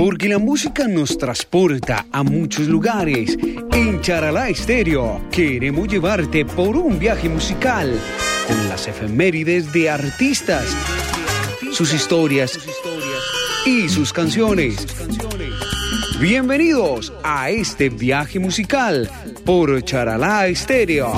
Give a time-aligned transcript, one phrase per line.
[0.00, 3.36] Porque la música nos transporta a muchos lugares.
[3.70, 8.00] En Charalá Estéreo queremos llevarte por un viaje musical
[8.48, 10.64] con las efemérides de artistas,
[11.74, 12.58] sus historias
[13.66, 14.86] y sus canciones.
[16.18, 19.10] Bienvenidos a este viaje musical
[19.44, 21.12] por Charalá Estéreo.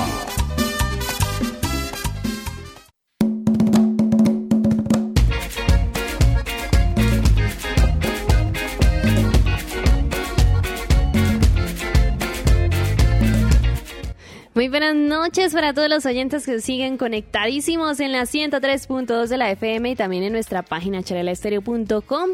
[15.03, 19.95] Noches para todos los oyentes que siguen conectadísimos en la 103.2 de la FM y
[19.95, 22.29] también en nuestra página charelaestereo.com.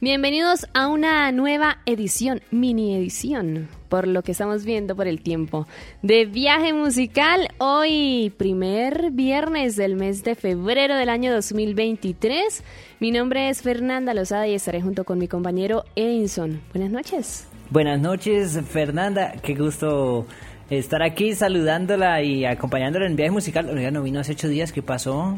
[0.00, 5.66] Bienvenidos a una nueva edición, mini edición, por lo que estamos viendo por el tiempo,
[6.02, 7.48] de viaje musical.
[7.58, 12.62] Hoy, primer viernes del mes de febrero del año 2023.
[12.98, 16.60] Mi nombre es Fernanda Lozada y estaré junto con mi compañero Edinson.
[16.72, 17.46] Buenas noches.
[17.70, 19.34] Buenas noches, Fernanda.
[19.42, 20.26] Qué gusto
[20.70, 23.68] estar aquí saludándola y acompañándola en viaje musical.
[23.68, 24.72] Oiga, no vino hace ocho días.
[24.72, 25.36] ¿Qué pasó?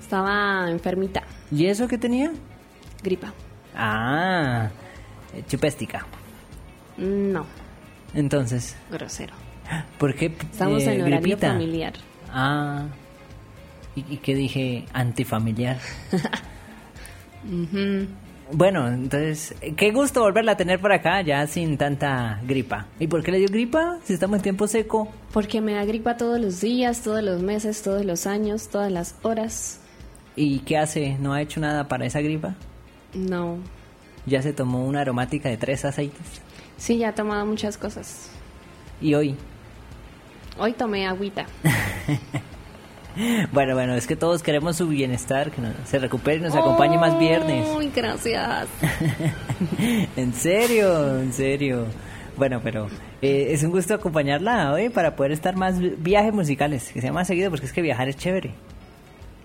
[0.00, 1.22] Estaba enfermita.
[1.52, 2.32] ¿Y eso qué tenía?
[3.02, 3.32] Gripa.
[3.76, 4.70] Ah,
[5.48, 6.06] chupéstica.
[6.96, 7.46] No,
[8.14, 9.34] Entonces, grosero.
[9.98, 10.26] ¿por qué?
[10.26, 11.48] Estamos eh, en horario gripita?
[11.52, 11.92] familiar.
[12.30, 12.86] Ah,
[13.94, 14.84] ¿y, y qué dije?
[14.92, 15.78] Antifamiliar.
[18.52, 22.86] Bueno, entonces, qué gusto volverla a tener por acá, ya sin tanta gripa.
[22.98, 23.98] ¿Y por qué le dio gripa?
[24.04, 25.08] Si estamos en tiempo seco.
[25.32, 29.14] Porque me da gripa todos los días, todos los meses, todos los años, todas las
[29.22, 29.80] horas.
[30.34, 31.16] ¿Y qué hace?
[31.20, 32.56] ¿No ha hecho nada para esa gripa?
[33.14, 33.58] No.
[34.26, 36.42] Ya se tomó una aromática de tres aceites.
[36.76, 38.30] Sí, ya he tomado muchas cosas.
[39.00, 39.36] Y hoy.
[40.58, 41.46] Hoy tomé agüita.
[43.52, 46.96] Bueno, bueno, es que todos queremos su bienestar, que nos- se recupere y nos acompañe
[46.98, 47.66] más viernes.
[47.76, 48.68] Uy, gracias.
[50.16, 51.86] en serio, en serio.
[52.36, 52.86] Bueno, pero
[53.22, 57.12] eh, es un gusto acompañarla hoy para poder estar más vi- viajes musicales, que sea
[57.12, 58.52] más seguido, porque es que viajar es chévere.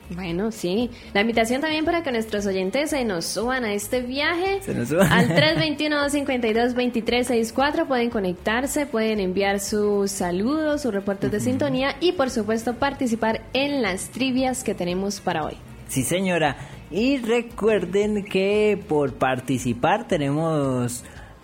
[0.09, 0.89] Bueno, sí.
[1.13, 4.61] La invitación también para que nuestros oyentes se nos suban a este viaje.
[4.61, 5.11] Se nos suban.
[5.11, 12.75] Al 321-252-2364 pueden conectarse, pueden enviar sus saludos, sus reportes de sintonía y por supuesto
[12.75, 15.55] participar en las trivias que tenemos para hoy.
[15.88, 16.57] Sí, señora.
[16.91, 21.03] Y recuerden que por participar tenemos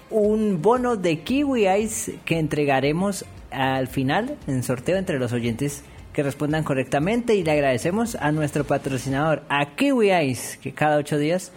[0.09, 5.83] un bono de Kiwi Ice que entregaremos al final en sorteo entre los oyentes
[6.13, 11.17] que respondan correctamente y le agradecemos a nuestro patrocinador, a Kiwi Ice, que cada ocho
[11.17, 11.51] días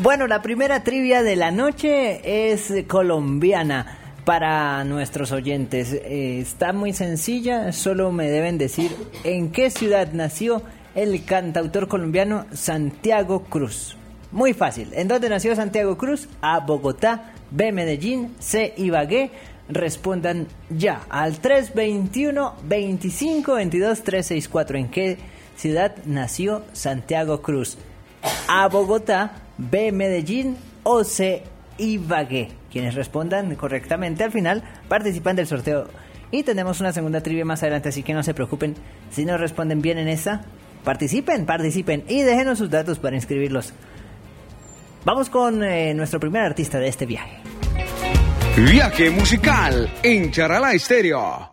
[0.00, 5.92] Bueno, la primera trivia de la noche es colombiana para nuestros oyentes.
[5.92, 8.94] Eh, está muy sencilla, solo me deben decir
[9.24, 10.62] en qué ciudad nació
[10.94, 13.96] el cantautor colombiano Santiago Cruz.
[14.30, 14.90] Muy fácil.
[14.92, 16.28] ¿En dónde nació Santiago Cruz?
[16.42, 19.32] A Bogotá, B Medellín, C Ibagué.
[19.68, 24.78] Respondan ya al 321 25 22 364.
[24.78, 25.18] ¿En qué
[25.56, 27.78] ciudad nació Santiago Cruz?
[28.46, 31.42] A Bogotá, B Medellín o C
[31.76, 32.48] Ibagué.
[32.72, 35.88] Quienes respondan correctamente al final participan del sorteo.
[36.30, 38.74] Y tenemos una segunda trivia más adelante, así que no se preocupen.
[39.10, 40.42] Si no responden bien en esta,
[40.84, 43.72] participen, participen y déjenos sus datos para inscribirlos.
[45.04, 47.38] Vamos con eh, nuestro primer artista de este viaje.
[48.56, 51.52] Viaje musical en Charalá Estéreo.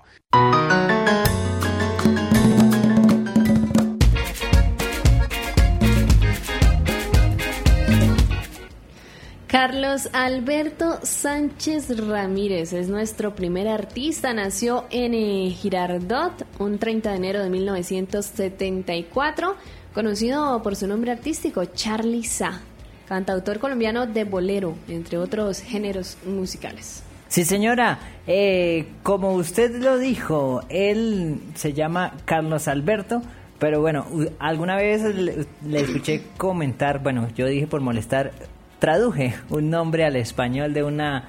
[9.65, 14.31] Carlos Alberto Sánchez Ramírez es nuestro primer artista.
[14.31, 19.55] Nació en eh, Girardot un 30 de enero de 1974,
[19.91, 22.61] conocido por su nombre artístico Charlie Sa.
[23.07, 27.01] cantautor colombiano de bolero, entre otros géneros musicales.
[27.27, 27.97] Sí, señora.
[28.27, 33.23] Eh, como usted lo dijo, él se llama Carlos Alberto.
[33.57, 34.05] Pero bueno,
[34.37, 38.33] alguna vez le, le, escuché comentar, bueno, yo dije por molestar,
[38.79, 41.23] traduje un nombre al español de una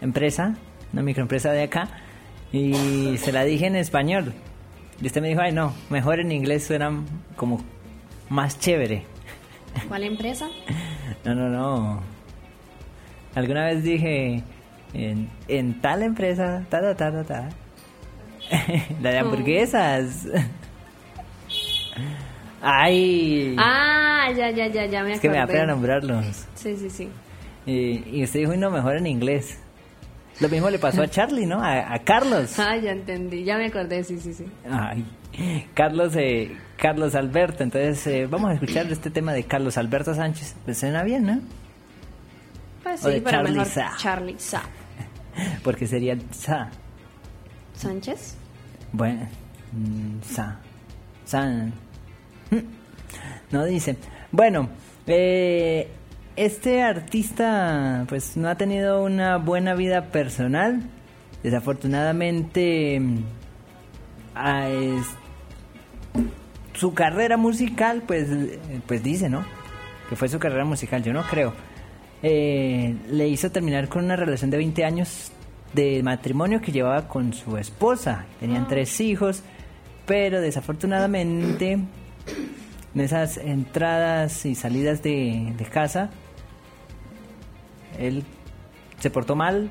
[0.00, 0.54] empresa,
[0.92, 1.88] una microempresa de acá,
[2.52, 4.32] y se la dije en español.
[5.00, 6.92] Y usted me dijo, ay no, mejor en inglés suena
[7.36, 7.64] como
[8.28, 9.04] más chévere.
[9.88, 10.48] ¿Cuál empresa?
[11.24, 12.00] No, no, no.
[13.34, 14.42] Alguna vez dije,
[14.92, 17.48] en, en tal empresa, ta, ta, ta, ta.
[19.02, 20.28] La de hamburguesas.
[22.62, 23.56] Ay.
[23.58, 25.12] Ah, ya, ya, ya, ya me acordé.
[25.12, 26.46] Es que me da pena nombrarlos.
[26.64, 27.08] Sí, sí, sí.
[27.66, 29.58] Y, y usted dijo, no, mejor en inglés.
[30.40, 31.62] Lo mismo le pasó a Charlie, ¿no?
[31.62, 32.58] A, a Carlos.
[32.58, 34.44] Ah, ya entendí, ya me acordé, sí, sí, sí.
[34.68, 35.04] Ay,
[35.74, 37.62] Carlos, eh, Carlos Alberto.
[37.62, 40.56] Entonces, eh, vamos a escuchar este tema de Carlos Alberto Sánchez.
[40.64, 41.40] Pues suena bien, ¿no?
[42.82, 43.92] Pues O sí, de pero Charlie mejor Sa.
[43.98, 44.62] Charlie Sa.
[45.62, 46.70] Porque sería Sa.
[47.74, 48.36] ¿Sánchez?
[48.92, 49.28] Bueno,
[49.72, 50.58] mm, Sa.
[51.24, 51.68] San.
[52.50, 52.58] Mm,
[53.50, 53.96] No dice.
[54.32, 54.68] Bueno,
[55.06, 55.88] eh,
[56.36, 60.82] este artista pues no ha tenido una buena vida personal.
[61.42, 63.18] Desafortunadamente, mm,
[64.34, 65.06] a es-
[66.74, 69.44] su carrera musical, pues, eh, pues dice, ¿no?
[70.08, 71.52] Que fue su carrera musical, yo no creo.
[72.22, 75.30] Eh, le hizo terminar con una relación de 20 años
[75.74, 78.24] de matrimonio que llevaba con su esposa.
[78.40, 79.42] Tenían tres hijos,
[80.06, 81.72] pero desafortunadamente
[82.94, 86.10] en esas entradas y salidas de, de casa,
[87.98, 88.24] él
[88.98, 89.70] se portó mal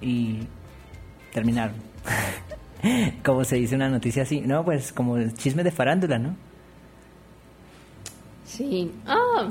[0.00, 0.40] y
[1.32, 1.76] terminaron.
[3.24, 6.36] como se dice una noticia así, no, pues como el chisme de farándula, ¿no?
[8.44, 8.92] Sí.
[9.08, 9.50] Oh,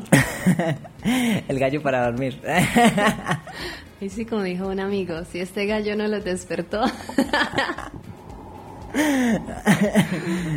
[1.48, 2.40] el gallo para dormir.
[4.02, 6.84] y sí, como dijo un amigo, si este gallo no lo despertó.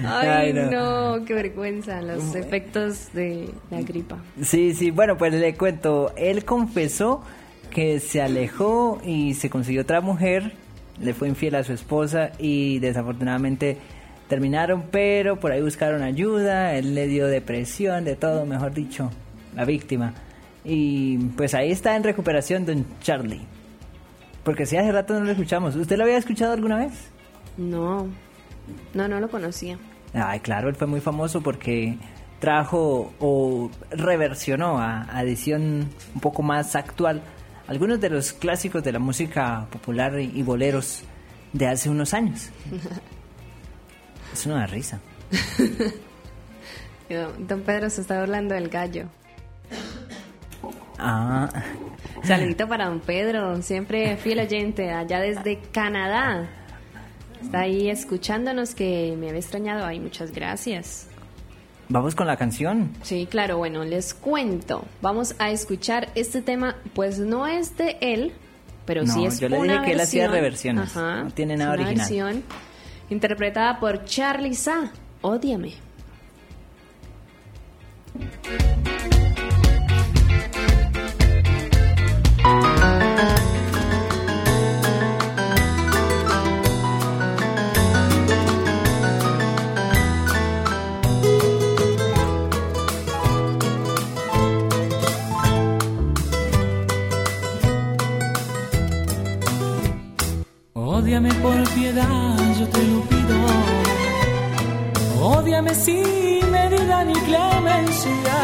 [0.06, 1.24] Ay, no.
[1.24, 4.18] qué vergüenza, los efectos de la gripa.
[4.42, 7.22] Sí, sí, bueno, pues le cuento, él confesó
[7.70, 10.52] que se alejó y se consiguió otra mujer,
[11.00, 13.78] le fue infiel a su esposa y desafortunadamente
[14.28, 19.10] terminaron, pero por ahí buscaron ayuda, él le dio depresión, de todo, mejor dicho,
[19.54, 20.14] la víctima.
[20.64, 23.42] Y pues ahí está en recuperación don Charlie.
[24.42, 25.76] Porque si hace rato no lo escuchamos.
[25.76, 26.92] ¿Usted lo había escuchado alguna vez?
[27.56, 28.08] No,
[28.94, 29.78] no, no lo conocía.
[30.14, 31.98] Ay, claro, él fue muy famoso porque
[32.38, 37.22] trajo o reversionó a, a edición un poco más actual
[37.68, 41.02] algunos de los clásicos de la música popular y, boleros
[41.52, 42.50] de hace unos años.
[44.32, 45.00] Es una risa.
[47.38, 49.06] Don Pedro se está hablando del gallo.
[50.98, 51.48] Ah,
[52.22, 56.48] Saludito para don Pedro, siempre fiel oyente, allá desde Canadá.
[57.42, 59.84] Está ahí escuchándonos que me había extrañado.
[59.86, 61.06] Ay, muchas gracias.
[61.88, 62.90] vamos con la canción.
[63.02, 64.84] Sí, claro, bueno, les cuento.
[65.02, 68.32] Vamos a escuchar este tema, pues no es de él,
[68.84, 71.54] pero No, sí es yo le una dije que él hacía reversiones, Ajá, no tiene
[71.54, 72.06] es nada una original.
[72.08, 72.42] versión
[73.10, 74.90] interpretada por Charlie Sa.
[75.22, 75.74] Ódiame.
[101.16, 103.36] Ódiame por piedad, yo te lo pido.
[105.22, 108.36] Ódiame sin medida ni clemencia.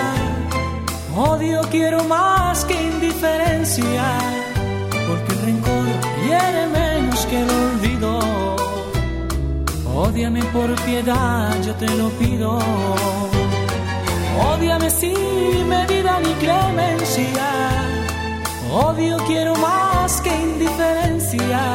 [1.15, 4.05] Odio quiero más que indiferencia,
[5.07, 5.87] porque el rencor
[6.25, 8.57] hiere menos que el olvido.
[9.95, 12.59] Ódiame por piedad, yo te lo pido.
[14.55, 17.49] Ódiame sin medida ni clemencia.
[18.73, 21.75] Odio quiero más que indiferencia,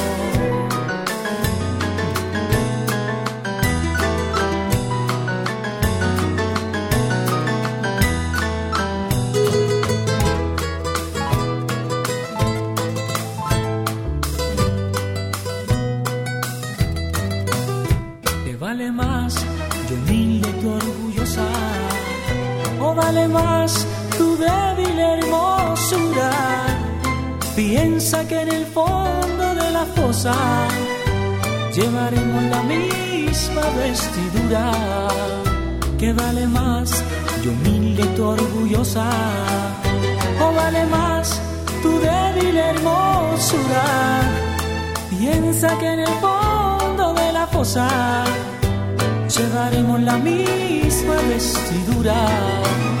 [23.11, 23.85] O vale más
[24.17, 26.31] tu débil hermosura.
[27.55, 30.33] Piensa que en el fondo de la fosa
[31.75, 34.71] llevaremos la misma vestidura.
[35.99, 37.03] Que vale más
[37.43, 39.09] yo humilde y tu orgullosa,
[40.39, 41.39] o vale más
[41.83, 43.85] tu débil hermosura.
[45.09, 48.23] Piensa que en el fondo de la fosa
[49.27, 53.00] llevaremos la misma vestidura.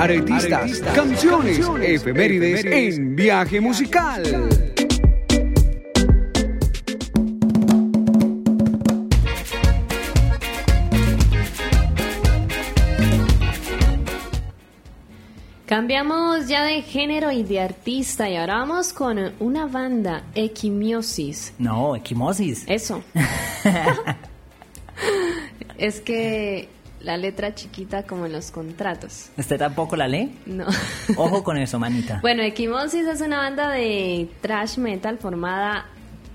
[0.00, 4.22] Aretistas, canciones, efemérides en viaje musical.
[15.66, 21.52] Cambiamos ya de género y de artista y ahora vamos con una banda, Equimiosis.
[21.58, 22.64] No, equimosis.
[22.66, 23.02] Eso.
[25.76, 29.30] es que la letra chiquita como en los contratos.
[29.36, 30.36] ¿Usted tampoco la lee?
[30.46, 30.66] No.
[31.16, 32.18] Ojo con eso, manita.
[32.22, 35.86] bueno, Equimosis es una banda de thrash metal formada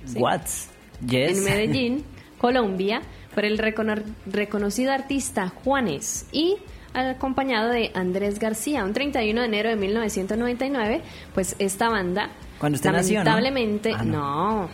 [0.05, 0.69] sí, What's?
[1.07, 1.37] Yes.
[1.37, 2.05] en Medellín,
[2.37, 3.01] Colombia,
[3.33, 6.55] por el recono- reconocido artista Juanes y
[6.93, 8.85] acompañado de Andrés García.
[8.85, 11.01] Un 31 de enero de 1999,
[11.33, 12.29] pues esta banda,
[12.59, 13.25] Cuando usted nació, ¿no?
[13.25, 14.61] lamentablemente, Ah, no.
[14.61, 14.69] no,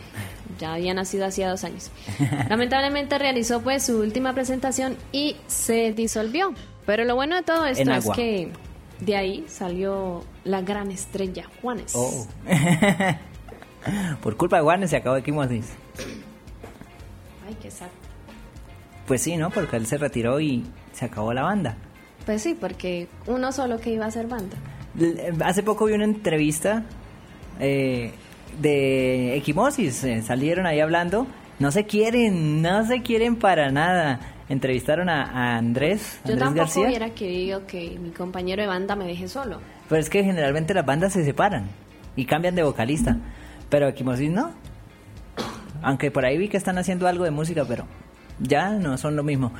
[0.58, 1.90] ya había nacido hacía dos años.
[2.48, 6.54] lamentablemente realizó pues su última presentación y se disolvió.
[6.86, 8.50] Pero lo bueno de todo esto es que
[9.00, 11.92] de ahí salió la gran estrella Juanes.
[11.94, 12.26] Oh.
[14.22, 15.66] Por culpa de Juanes se acabó equimosis.
[17.46, 17.88] Ay, qué sad.
[19.06, 19.50] Pues sí, ¿no?
[19.50, 21.76] Porque él se retiró y se acabó la banda.
[22.24, 24.56] Pues sí, porque uno solo que iba a ser banda.
[24.98, 26.84] L- Hace poco vi una entrevista
[27.58, 28.12] eh,
[28.60, 30.04] de Equimosis.
[30.04, 31.26] eh, salieron ahí hablando.
[31.58, 34.20] No se quieren, no se quieren para nada.
[34.48, 36.86] Entrevistaron a, a Andrés, Yo Andrés tampoco García.
[36.86, 39.60] hubiera querido que mi compañero de banda me deje solo.
[39.88, 41.68] Pero es que generalmente las bandas se separan
[42.16, 43.16] y cambian de vocalista.
[43.70, 44.50] Pero Equimosis no.
[45.82, 47.86] Aunque por ahí vi que están haciendo algo de música, pero
[48.38, 49.52] ya no son lo mismo.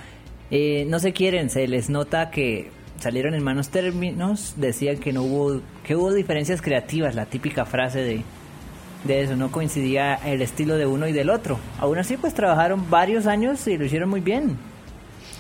[0.50, 5.22] Eh, no se quieren, se les nota que salieron en malos términos, decían que no
[5.22, 8.22] hubo, que hubo diferencias creativas, la típica frase de,
[9.04, 11.58] de eso, no coincidía el estilo de uno y del otro.
[11.78, 14.56] Aún así, pues trabajaron varios años y lo hicieron muy bien.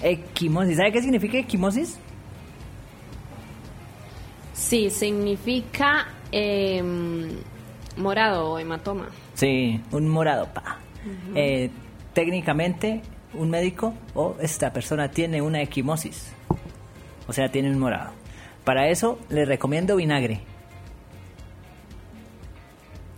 [0.02, 1.98] Equimosis, ¿sabe qué significa equimosis?
[4.52, 7.30] Sí, significa em,
[7.96, 9.08] morado o hematoma.
[9.34, 10.78] Sí, un morado, pa.
[11.34, 11.70] Eh,
[12.12, 13.02] técnicamente,
[13.34, 16.32] un médico o esta persona tiene una equimosis.
[17.28, 18.10] O sea, tiene un morado.
[18.64, 20.40] Para eso, le recomiendo vinagre.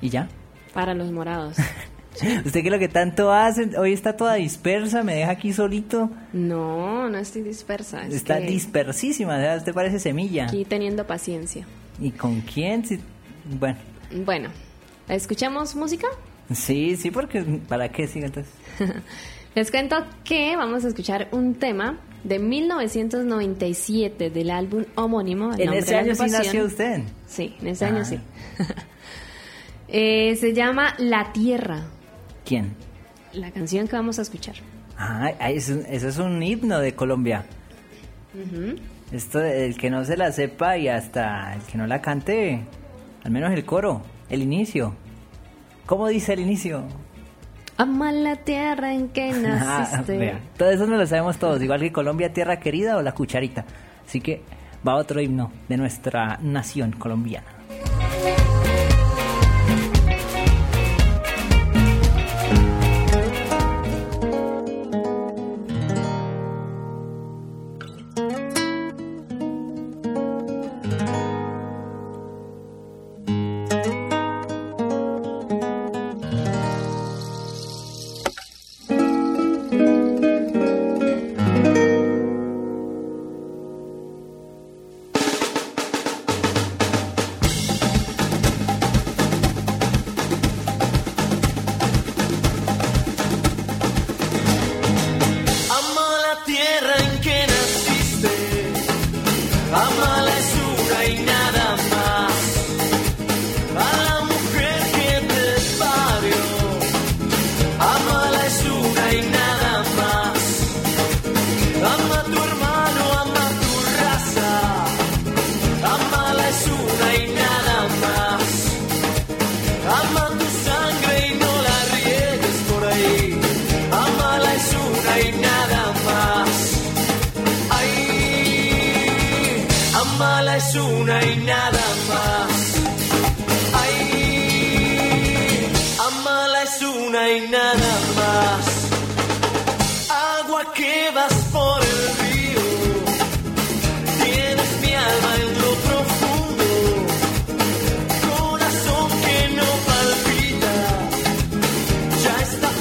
[0.04, 0.28] ¿Y ya?
[0.75, 1.56] Para los morados.
[2.44, 3.70] ¿Usted qué es lo que tanto hace?
[3.78, 6.11] Hoy está toda dispersa, me deja aquí solito.
[6.34, 8.06] No, no estoy dispersa.
[8.06, 10.44] Es está que dispersísima, sea, usted parece semilla.
[10.44, 11.66] aquí teniendo paciencia.
[11.99, 12.84] ¿Y con quién?
[12.84, 13.00] Si-
[13.58, 13.78] Bueno,
[14.26, 14.50] Bueno,
[15.08, 16.06] ¿escuchamos música?
[16.52, 18.52] sí, sí, porque ¿para qué siga entonces?
[19.54, 25.52] Les cuento que vamos a escuchar un tema de 1997 del álbum homónimo.
[25.56, 27.02] En ese de la año sí nació usted.
[27.26, 28.04] Sí, en ese año Ah.
[28.04, 28.20] sí.
[29.96, 31.82] Eh, se llama La Tierra,
[32.44, 32.74] ¿Quién?
[33.32, 34.56] la canción que vamos a escuchar.
[34.98, 37.44] Ah, eso es un himno de Colombia.
[39.12, 42.64] Esto, el que no se la sepa y hasta el que no la cante,
[43.22, 44.94] al menos el coro, el inicio.
[45.86, 46.82] ¿Cómo dice el inicio?
[47.76, 50.18] Ama la tierra en que Ah, naciste.
[50.18, 53.64] vea, todo eso no lo sabemos todos, igual que Colombia, tierra querida o la cucharita.
[54.04, 54.42] Así que
[54.86, 57.46] va otro himno de nuestra nación colombiana.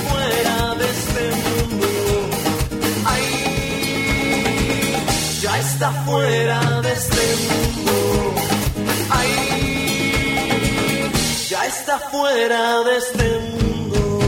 [0.09, 1.87] Fuera de este mundo.
[3.05, 3.25] Ay,
[5.41, 7.95] ya está fuera de este mundo.
[9.09, 9.31] Ay,
[11.49, 14.19] ya está fuera de este mundo,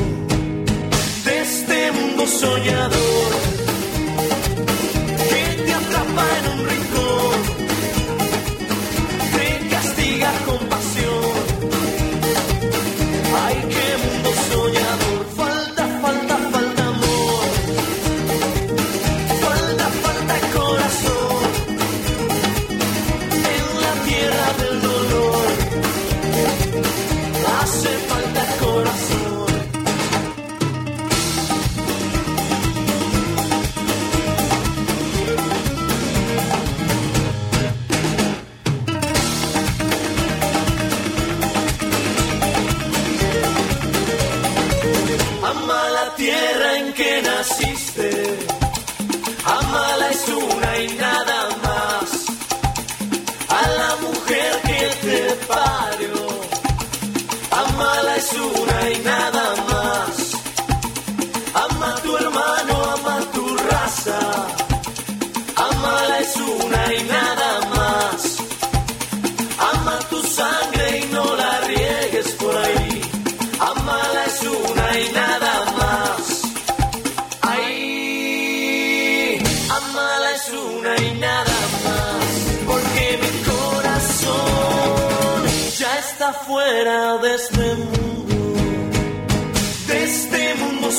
[1.26, 3.55] de este mundo soñador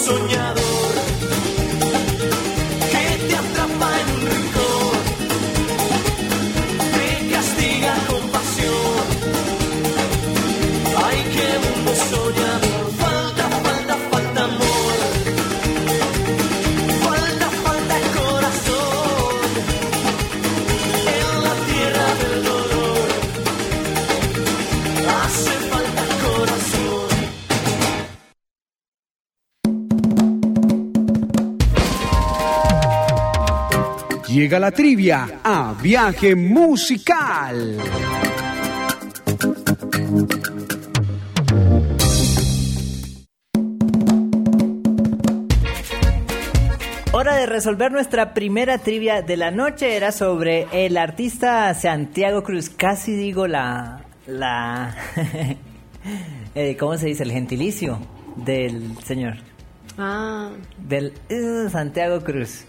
[0.09, 0.76] este
[34.47, 37.79] Llega la trivia a viaje musical.
[47.11, 49.97] Hora de resolver nuestra primera trivia de la noche.
[49.97, 52.71] Era sobre el artista Santiago Cruz.
[52.71, 54.05] Casi digo la.
[54.29, 54.95] la
[56.55, 57.25] eh, ¿Cómo se dice?
[57.25, 57.99] El gentilicio
[58.37, 59.39] del señor.
[59.99, 62.65] Ah, Del eh, Santiago Cruz.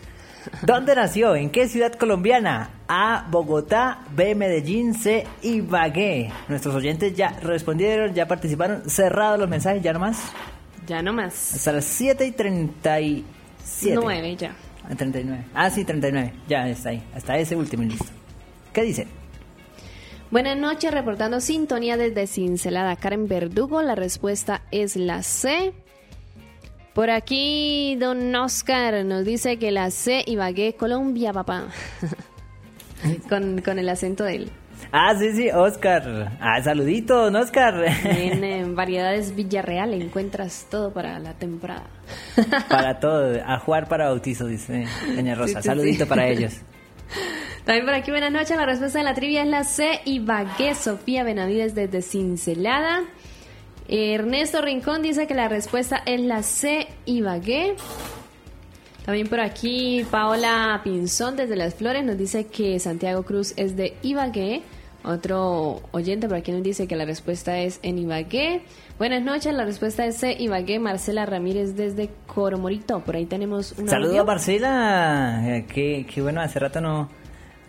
[0.61, 1.35] ¿Dónde nació?
[1.35, 2.69] ¿En qué ciudad colombiana?
[2.87, 3.27] A.
[3.29, 3.99] Bogotá.
[4.15, 4.33] B.
[4.35, 4.93] Medellín.
[4.93, 5.25] C.
[5.41, 6.31] Ibagué.
[6.47, 8.89] Nuestros oyentes ya respondieron, ya participaron.
[8.89, 10.19] Cerrados los mensajes, ya nomás.
[10.87, 11.55] ya no más.
[11.55, 13.95] Hasta las 7 y 37.
[13.95, 14.55] Nueve ya.
[14.89, 15.45] Ah, 39.
[15.53, 16.33] Ah, sí, 39.
[16.47, 17.03] Ya está ahí.
[17.13, 18.05] Hasta ese último listo.
[18.73, 19.07] ¿Qué dice?
[20.31, 22.95] Buenas noches, reportando sintonía desde Cincelada.
[22.95, 25.73] Karen Verdugo, la respuesta es la C.
[26.97, 31.67] Por aquí, don Oscar nos dice que la C Ibagué, Colombia, papá.
[33.29, 34.51] con, con el acento de él.
[34.91, 36.31] Ah, sí, sí, Oscar.
[36.41, 37.85] Ah, saludito, don Oscar.
[38.03, 41.85] En, variedades Villarreal encuentras todo para la temporada.
[42.67, 45.61] para todo, a jugar para bautizo, dice Doña Rosa.
[45.61, 46.09] Sí, sí, saludito sí.
[46.09, 46.55] para ellos.
[47.63, 48.57] También por aquí, buenas noches.
[48.57, 50.01] La respuesta de la trivia es la C.
[50.05, 53.03] Ibagué, Sofía Benavides desde Cincelada.
[53.87, 56.87] Ernesto Rincón dice que la respuesta es la C.
[57.05, 57.75] Ibagué.
[59.05, 63.95] También por aquí, Paola Pinzón desde Las Flores nos dice que Santiago Cruz es de
[64.01, 64.63] Ibagué.
[65.05, 68.63] Otro oyente por aquí nos dice que la respuesta es en Ibagué.
[68.97, 70.35] Buenas noches, la respuesta es C.
[70.37, 70.79] Ibagué.
[70.79, 72.99] Marcela Ramírez desde Coromorito.
[72.99, 75.41] Por ahí tenemos un Saludos Marcela.
[75.45, 77.07] Eh, Qué, qué bueno, hace rato no,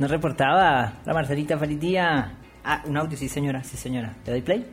[0.00, 0.94] no reportaba.
[1.04, 2.32] Hola Marcelita, feliz día.
[2.64, 4.16] Ah, un audio, sí señora, sí señora.
[4.26, 4.66] ¿Le doy play?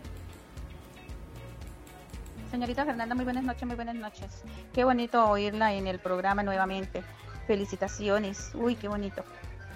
[2.56, 4.28] Señorita Fernanda, muy buenas noches, muy buenas noches.
[4.72, 7.04] Qué bonito oírla en el programa nuevamente.
[7.48, 8.52] Felicitaciones.
[8.54, 9.26] Uy, qué bonito.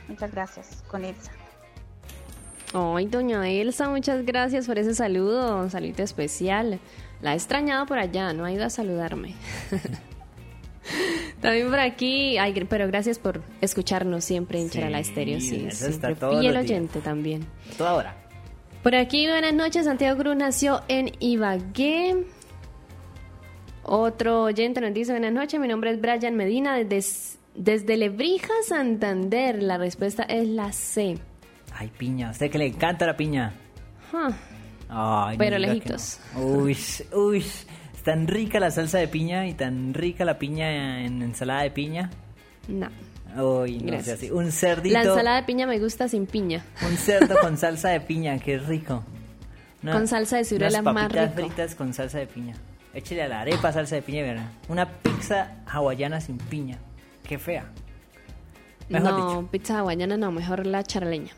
[0.08, 1.34] Muchas gracias, con Elsa.
[2.74, 6.80] Ay, doña Elsa, muchas gracias por ese saludo, un saludo especial.
[7.22, 9.36] La he extrañado por allá, no ha ido a saludarme.
[11.42, 15.42] También por aquí, ay, pero gracias por escucharnos siempre en Sí, Charala Estéreo.
[15.42, 16.56] Sí, eso está siempre los días.
[16.56, 17.46] oyente también.
[17.78, 18.16] Toda hora.
[18.84, 19.84] Por aquí, buenas noches.
[19.84, 22.26] Santiago Cruz nació en Ibagué.
[23.92, 29.64] Otro oyente nos dice, buenas noches, mi nombre es Brian Medina, desde, desde Lebrija, Santander.
[29.64, 31.18] La respuesta es la C.
[31.74, 32.28] Ay, piña.
[32.28, 33.52] A usted que le encanta la piña.
[34.14, 36.20] Ah, Ay, Pero lejitos.
[36.36, 36.42] no.
[36.42, 36.78] Uy,
[37.14, 37.40] uy.
[37.40, 41.72] Es tan rica la salsa de piña y tan rica la piña en ensalada de
[41.72, 42.10] piña.
[42.68, 42.90] no.
[43.38, 44.18] Uy, no sé Gracias.
[44.18, 44.32] así.
[44.32, 44.94] Un cerdito.
[44.94, 46.64] La ensalada de piña me gusta sin piña.
[46.88, 49.04] Un cerdo con salsa de piña, qué rico.
[49.84, 51.48] Con salsa de ciruela unas más papitas rico.
[51.48, 52.56] fritas con salsa de piña.
[52.94, 54.48] Échale a la arepa salsa de piña, ¿verdad?
[54.68, 56.80] Una pizza hawaiana sin piña.
[57.24, 57.66] Qué fea.
[58.90, 59.52] Mejor no, dicho.
[59.52, 61.32] pizza hawaiana no, mejor la charaleña.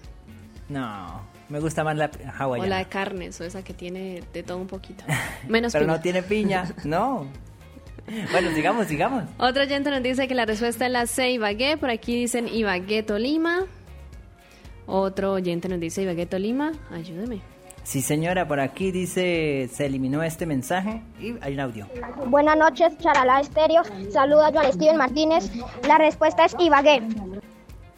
[0.69, 2.65] No, me gusta más la hawaiana.
[2.65, 5.03] O la de carnes, o esa que tiene de todo un poquito.
[5.49, 5.97] Menos Pero piña.
[5.97, 7.27] no tiene piña, no.
[8.31, 9.23] Bueno, sigamos, sigamos.
[9.37, 11.77] Otro oyente nos dice que la respuesta es la C, Ibagué.
[11.77, 13.65] Por aquí dicen Ibagué, Tolima.
[14.85, 16.71] Otro oyente nos dice Ibagué, Tolima.
[16.91, 17.41] Ayúdeme.
[17.83, 21.87] Sí, señora, por aquí dice, se eliminó este mensaje y hay un audio.
[22.27, 23.81] Buenas noches, Charalá Estéreo.
[24.11, 25.51] Saluda Joan Steven Martínez.
[25.87, 27.01] La respuesta es Ibagué.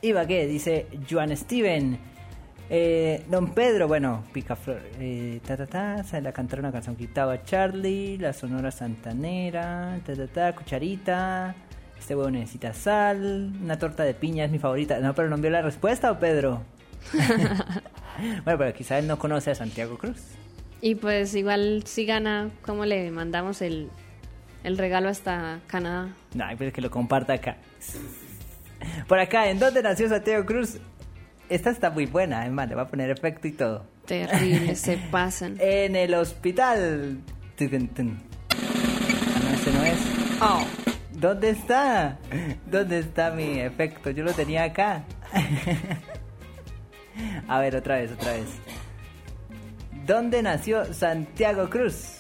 [0.02, 2.00] Ibagué, dice Joan Steven.
[2.69, 7.43] Eh, don Pedro, bueno, Picaflor, eh, ta ta ta, se la cantaron una canción quitaba
[7.43, 11.54] Charlie, la Sonora Santanera, ta ta ta, cucharita,
[12.00, 14.98] este huevo necesita sal, una torta de piña es mi favorita.
[15.00, 16.62] No, pero no envió la respuesta, ¿o Pedro?
[18.43, 20.21] bueno, pero quizás él no conoce a Santiago Cruz.
[20.82, 23.89] Y pues igual si gana, ¿cómo le mandamos el,
[24.63, 26.10] el regalo hasta Canadá?
[26.34, 27.58] No, pero que lo comparta acá.
[29.08, 30.80] Por acá, ¿en dónde nació Santiago Cruz?
[31.49, 33.86] Esta está muy buena, además, le va a poner efecto y todo.
[34.06, 35.58] Terrible, se pasan.
[35.60, 37.19] En el hospital.
[37.60, 37.65] Ah,
[39.43, 39.99] no, ese no es.
[40.41, 40.65] Oh.
[41.13, 42.17] ¿Dónde está?
[42.69, 44.10] ¿Dónde está mi efecto?
[44.10, 45.04] Yo lo tenía acá.
[47.47, 48.45] A ver, otra vez, otra vez.
[50.06, 52.19] ¿Dónde nació Santiago Cruz?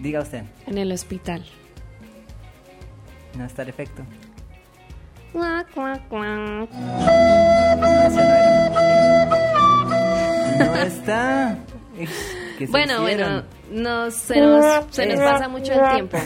[0.00, 0.42] Diga usted.
[0.66, 1.44] En el hospital.
[3.36, 4.02] No está el efecto.
[5.32, 6.70] Cuac, cuac, cuac.
[6.72, 8.08] No,
[10.58, 10.66] no.
[10.66, 11.58] No está.
[11.98, 12.10] Ix,
[12.58, 13.44] ¿qué se Bueno, hicieron?
[13.70, 16.18] bueno, nos, se, nos, se nos pasa mucho el tiempo.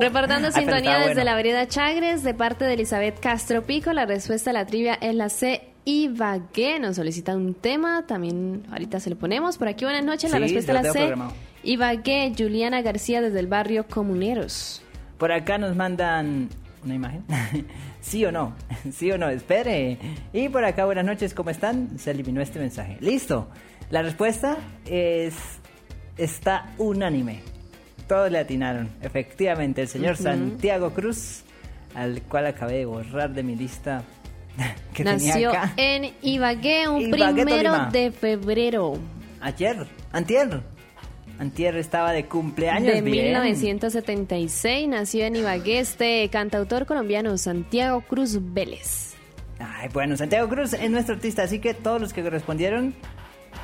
[0.00, 1.24] Reportando Ah, sintonía desde bueno.
[1.24, 5.14] la vereda Chagres, de parte de Elizabeth Castro Pico, la respuesta a la trivia es
[5.14, 5.69] la C.
[5.84, 9.56] Ibagué nos solicita un tema, también ahorita se lo ponemos.
[9.58, 11.14] Por aquí, buenas noches, la Sí, respuesta la C.
[11.62, 14.82] Ibagué, Juliana García desde el barrio Comuneros.
[15.18, 16.48] Por acá nos mandan
[16.84, 17.24] una imagen.
[18.00, 18.54] ¿Sí o no?
[18.92, 19.28] ¿Sí o no?
[19.28, 19.98] Espere.
[20.32, 21.98] Y por acá, buenas noches, ¿cómo están?
[21.98, 22.96] Se eliminó este mensaje.
[23.00, 23.48] Listo.
[23.90, 25.34] La respuesta es.
[26.16, 27.40] Está unánime.
[28.06, 28.90] Todos le atinaron.
[29.00, 30.16] Efectivamente, el señor.
[30.16, 31.42] Santiago Cruz,
[31.94, 34.02] al cual acabé de borrar de mi lista
[34.94, 35.72] que Nació tenía acá.
[35.76, 37.90] en Ibagué un Ibagué, primero Tolima.
[37.90, 38.98] de febrero
[39.40, 40.62] Ayer, antier.
[41.38, 42.92] Antier estaba de cumpleaños.
[42.94, 43.24] de bien.
[43.28, 44.86] 1976.
[44.88, 49.14] Nació en Ibagué este cantautor colombiano Santiago Cruz Vélez.
[49.58, 52.94] Ay, bueno, Santiago Cruz es nuestro artista, así que todos los que respondieron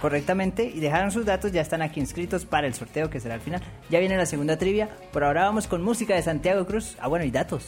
[0.00, 3.40] correctamente y dejaron sus datos ya están aquí inscritos para el sorteo que será al
[3.40, 3.62] final.
[3.90, 6.96] Ya viene la segunda trivia, por ahora vamos con música de Santiago Cruz.
[7.00, 7.66] Ah, bueno, y datos.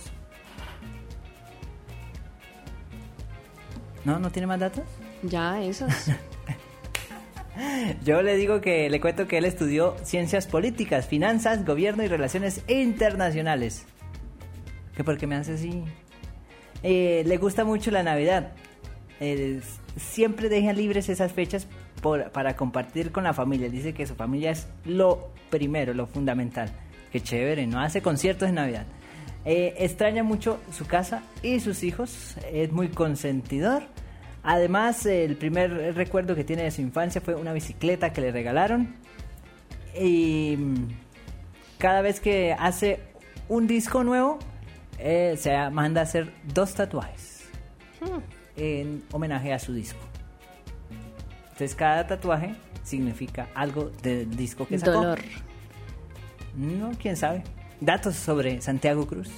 [4.09, 4.19] ¿No?
[4.19, 4.85] ¿No tiene más datos?
[5.23, 5.93] Ya, esos.
[8.05, 12.63] Yo le digo que le cuento que él estudió ciencias políticas, finanzas, gobierno y relaciones
[12.69, 13.85] internacionales.
[14.97, 15.85] ¿Qué por qué me hace así?
[16.83, 18.53] Eh, le gusta mucho la Navidad.
[19.21, 19.61] Eh,
[19.99, 21.67] siempre deja libres esas fechas
[22.01, 23.69] por- para compartir con la familia.
[23.69, 26.71] Dice que su familia es lo primero, lo fundamental.
[27.13, 27.79] Qué chévere, ¿no?
[27.81, 28.87] Hace conciertos en Navidad.
[29.51, 32.37] Eh, extraña mucho su casa y sus hijos.
[32.53, 33.83] Es muy consentidor.
[34.43, 38.95] Además, el primer recuerdo que tiene de su infancia fue una bicicleta que le regalaron.
[39.99, 40.89] Y mm,
[41.79, 43.01] cada vez que hace
[43.49, 44.39] un disco nuevo,
[44.99, 47.49] eh, se manda a hacer dos tatuajes
[48.55, 50.01] en homenaje a su disco.
[51.45, 54.93] Entonces cada tatuaje significa algo del disco que sacó.
[54.93, 55.21] Dolor.
[56.55, 57.45] No, quién sabe.
[57.81, 59.29] Datos sobre Santiago Cruz.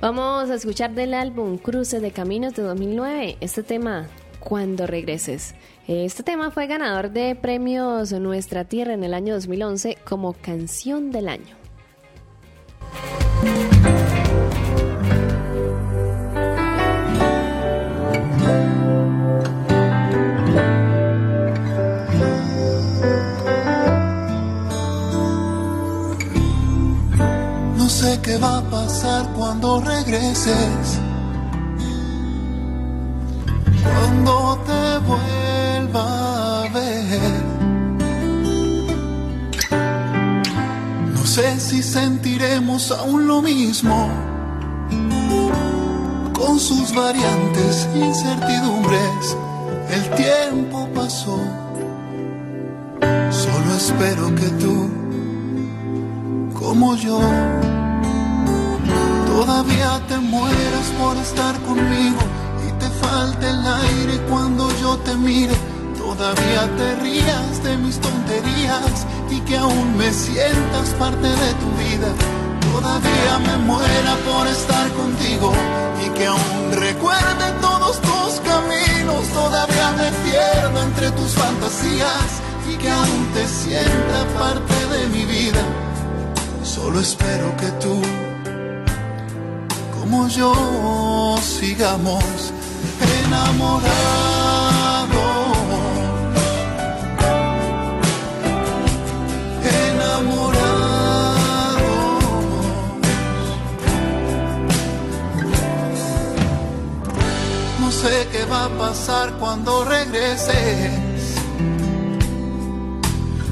[0.00, 4.06] Vamos a escuchar del álbum Cruce de Caminos de 2009 este tema
[4.40, 5.54] Cuando regreses.
[5.86, 11.28] Este tema fue ganador de premios Nuestra Tierra en el año 2011 como canción del
[11.28, 11.55] año.
[28.26, 30.98] Qué va a pasar cuando regreses?
[33.84, 37.44] Cuando te vuelva a ver.
[41.14, 44.08] No sé si sentiremos aún lo mismo.
[46.32, 49.36] Con sus variantes, incertidumbres,
[49.90, 51.38] el tiempo pasó.
[53.30, 54.90] Solo espero que tú,
[56.54, 57.20] como yo,
[59.36, 62.22] todavía te mueras por estar conmigo
[62.66, 65.54] y te falte el aire cuando yo te mire.
[65.98, 72.10] Todavía te rías de mis tonterías y que aún me sientas parte de tu vida.
[72.72, 75.52] Todavía me muera por estar contigo
[76.04, 79.22] y que aún recuerde todos tus caminos.
[79.34, 82.30] Todavía me pierdo entre tus fantasías
[82.72, 85.62] y que aún te sienta parte de mi vida.
[86.62, 88.00] Solo espero que tú,
[90.08, 92.22] como yo, sigamos
[93.24, 93.86] enamorados.
[99.88, 100.66] Enamorados.
[107.80, 110.92] No sé qué va a pasar cuando regreses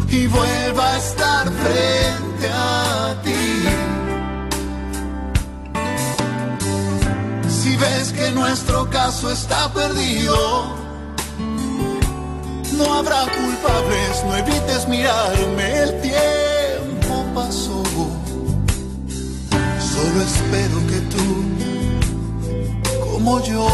[0.09, 3.44] y vuelva a estar frente a ti.
[7.64, 10.37] Si ves que nuestro caso está perdido,
[12.77, 17.83] no habrá culpables, no evites mirarme, el tiempo pasó.
[19.92, 21.27] Solo espero que tú,
[23.03, 23.66] como yo,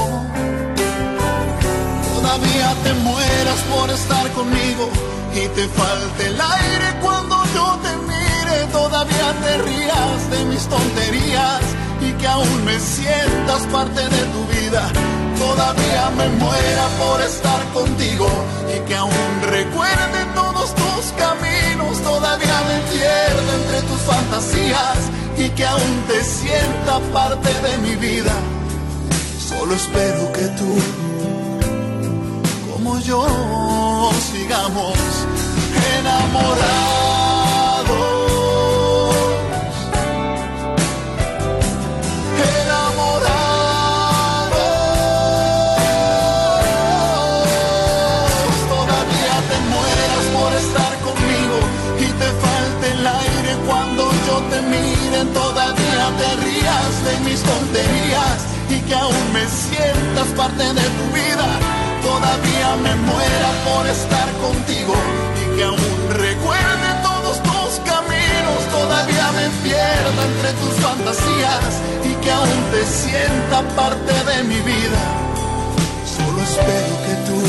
[2.14, 4.88] todavía te mueras por estar conmigo
[5.34, 11.60] y te falte el aire cuando yo te mire, todavía te rías de mis tonterías
[12.00, 14.90] y que aún me sientas parte de tu vida.
[15.38, 18.28] Todavía me muera por estar contigo
[18.74, 22.00] y que aún recuerde todos tus caminos.
[22.02, 24.98] Todavía me pierdo entre tus fantasías
[25.36, 28.32] y que aún te sienta parte de mi vida.
[29.48, 30.74] Solo espero que tú,
[32.72, 34.96] como yo, sigamos
[35.98, 36.99] enamorados.
[57.24, 61.48] Mis tonterías y que aún me sientas parte de tu vida.
[62.02, 64.94] Todavía me muera por estar contigo
[65.40, 65.78] y que aún
[66.10, 68.60] recuerde todos tus caminos.
[68.70, 71.72] Todavía me pierda entre tus fantasías
[72.04, 75.02] y que aún te sienta parte de mi vida.
[76.16, 77.40] Solo espero que tú,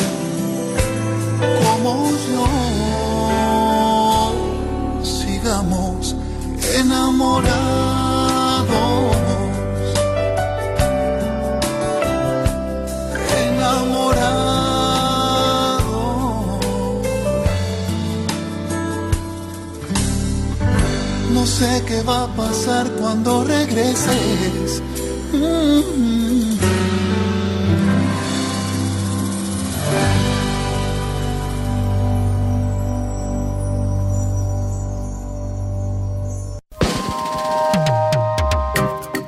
[1.63, 1.91] como
[2.33, 2.47] yo,
[5.03, 6.15] sigamos
[6.75, 7.80] enamorados.
[21.87, 24.81] Qué va a pasar cuando regreses.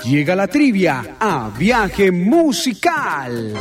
[0.06, 3.54] Llega la trivia a viaje musical.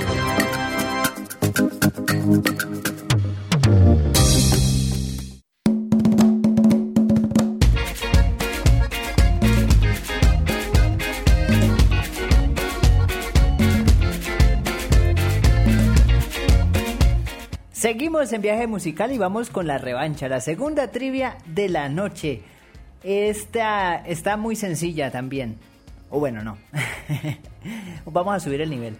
[17.93, 22.41] Seguimos en viaje musical y vamos con la revancha, la segunda trivia de la noche.
[23.03, 25.59] Esta está muy sencilla también.
[26.09, 26.57] O bueno, no.
[28.07, 28.97] vamos a subir el nivel.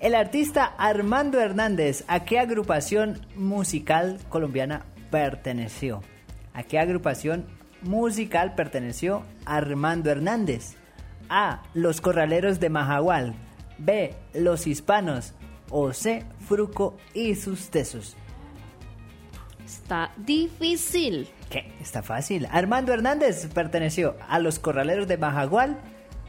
[0.00, 6.02] El artista Armando Hernández, ¿a qué agrupación musical colombiana perteneció?
[6.52, 7.46] ¿A qué agrupación
[7.82, 10.74] musical perteneció Armando Hernández?
[11.28, 11.62] A.
[11.74, 13.34] Los Corraleros de Majagual.
[13.78, 14.16] B.
[14.34, 15.32] Los Hispanos.
[15.70, 16.24] O C.
[16.40, 18.16] Fruco y sus tesos.
[19.82, 21.28] Está difícil.
[21.50, 21.72] ¿Qué?
[21.80, 22.46] Está fácil.
[22.50, 25.76] Armando Hernández perteneció a los Corraleros de Majagual,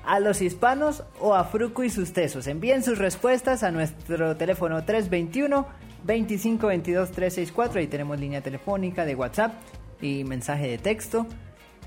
[0.03, 2.47] a los Hispanos o a Fruco y sus tesos.
[2.47, 5.67] Envíen sus respuestas a nuestro teléfono 321
[6.03, 7.79] 2522 364.
[7.79, 9.53] Ahí tenemos línea telefónica de WhatsApp
[10.01, 11.25] y mensaje de texto.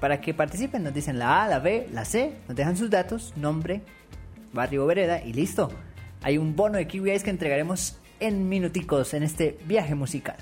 [0.00, 0.84] para que participen.
[0.84, 3.80] Nos dicen la A, la B, la C, nos dejan sus datos, nombre,
[4.52, 5.70] barrio vereda y listo.
[6.22, 10.36] Hay un bono de Kiwi que entregaremos en minuticos en este viaje musical.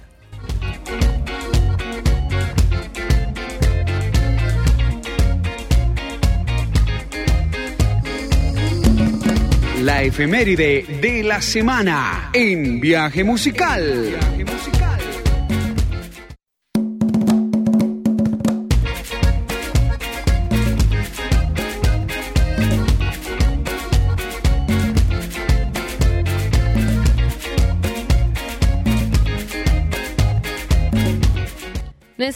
[10.04, 14.43] Efeméride de la semana en Viaje Musical.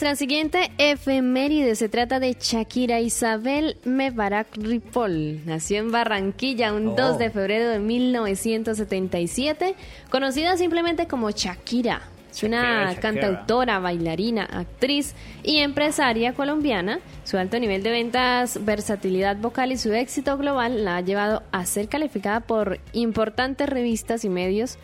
[0.09, 5.45] Nuestra siguiente efeméride se trata de Shakira Isabel Mebarak Ripoll.
[5.45, 6.95] Nació en Barranquilla un Oh.
[6.97, 9.75] 2 de febrero de 1977,
[10.09, 12.01] conocida simplemente como Shakira.
[12.31, 13.01] Es una Shakira, Shakira.
[13.03, 17.01] cantautora, bailarina, actriz y empresaria colombiana.
[17.25, 21.67] Su alto nivel de ventas, versatilidad vocal y su éxito global la ha llevado a
[21.67, 24.79] ser calificada por importantes revistas y medios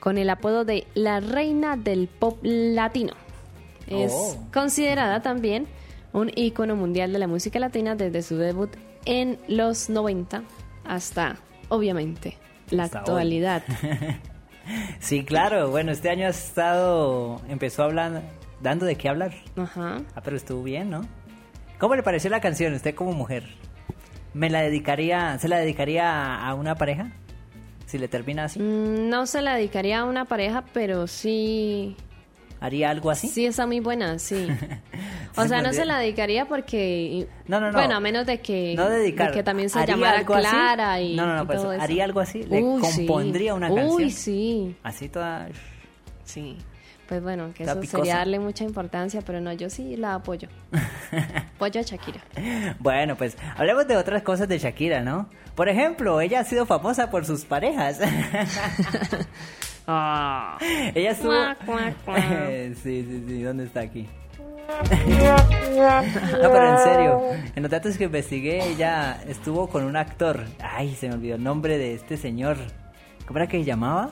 [0.00, 3.14] con el apodo de la reina del pop latino.
[3.88, 4.36] Es Oh.
[4.52, 5.66] considerada también
[6.12, 8.70] un ícono mundial de la música latina desde su debut
[9.04, 10.42] en los 90
[10.84, 11.36] hasta,
[11.68, 12.36] obviamente,
[12.70, 13.62] la Hasta actualidad.
[14.98, 15.70] Sí, claro.
[15.70, 18.20] Bueno, este año ha estado, empezó hablando,
[18.60, 19.32] dando de qué hablar.
[19.56, 20.02] Ajá.
[20.16, 21.02] Ah, pero estuvo bien, ¿no?
[21.78, 23.44] ¿Cómo le pareció la canción, usted como mujer?
[24.34, 27.12] ¿Me la dedicaría, se la dedicaría a una pareja?
[27.86, 31.94] Si le termina así, Mm, No se la dedicaría a una pareja, pero sí,
[32.66, 33.28] ¿haría algo así?
[33.28, 34.46] sí está muy buena, sí.
[35.38, 37.28] O sea, no se la dedicaría porque...
[37.46, 37.76] No, no, no.
[37.76, 39.28] Bueno, a menos de que, no dedicar.
[39.28, 40.24] de que también se ¿Haría llamara así?
[40.24, 41.82] Clara y No, no, no, y pues, todo eso.
[41.82, 42.42] ¿haría algo así?
[42.44, 43.06] ¿Le Uy, sí.
[43.06, 43.88] compondría una canción?
[43.96, 44.74] Uy, sí.
[44.82, 45.46] Así toda...
[46.24, 46.56] Sí,
[47.06, 47.98] pues bueno, que Está eso picosa.
[47.98, 50.48] sería darle mucha importancia, pero no, yo sí la apoyo.
[51.56, 52.20] apoyo a Shakira.
[52.78, 55.28] Bueno, pues hablemos de otras cosas de Shakira, ¿no?
[55.54, 58.00] Por ejemplo, ella ha sido famosa por sus parejas.
[59.86, 60.58] Ah.
[60.94, 61.30] ella estuvo...
[61.30, 62.22] Cuac, cuac, cuac.
[62.82, 64.06] sí, sí, sí, ¿dónde está aquí?
[64.88, 67.20] no, pero en serio,
[67.54, 70.44] en los datos que investigué, ella estuvo con un actor.
[70.60, 72.56] Ay, se me olvidó el nombre de este señor.
[73.26, 74.10] ¿Cómo era que se llamaba?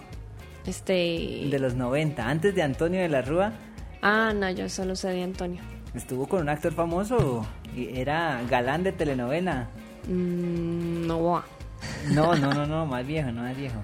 [0.67, 1.49] Este...
[1.51, 3.53] De los 90, antes de Antonio de la Rúa.
[4.01, 5.61] Ah, no, yo solo sé de Antonio.
[5.95, 9.69] Estuvo con un actor famoso y era galán de telenovela.
[10.09, 11.07] Mm.
[11.07, 13.81] No, no, no, no, más viejo, no más viejo.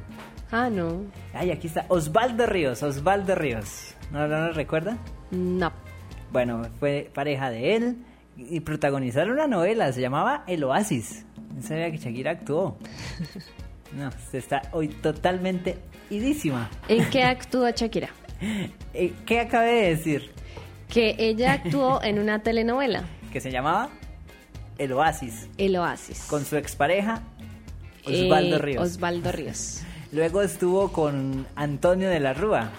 [0.52, 1.04] Ah, no.
[1.32, 3.94] Ay, aquí está Osvaldo Ríos, Osvaldo Ríos.
[4.10, 4.98] ¿No, no lo recuerda?
[5.30, 5.72] No.
[6.32, 7.96] Bueno, fue pareja de él
[8.36, 11.24] y protagonizaron una novela, se llamaba El Oasis.
[11.54, 12.76] No sabía que Shakira actuó.
[13.92, 15.76] No, se está hoy totalmente
[16.10, 16.70] idísima.
[16.86, 18.10] ¿En qué actúa Shakira?
[18.94, 20.30] Eh, ¿Qué acabé de decir?
[20.88, 23.88] Que ella actuó en una telenovela, Que se llamaba
[24.78, 26.20] El Oasis, El Oasis.
[26.30, 27.20] con su expareja
[28.06, 28.82] Osvaldo Eh, Ríos.
[28.92, 29.82] Osvaldo Ríos.
[30.12, 32.70] Luego estuvo con Antonio de la Rúa,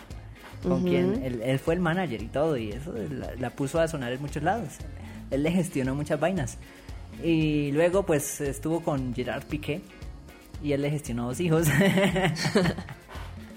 [0.63, 3.87] con quien él, él fue el manager y todo, y eso la, la puso a
[3.87, 4.67] sonar en muchos lados.
[5.31, 6.57] Él le gestionó muchas vainas.
[7.23, 9.81] Y luego pues estuvo con Gerard Piqué
[10.63, 11.67] y él le gestionó dos hijos.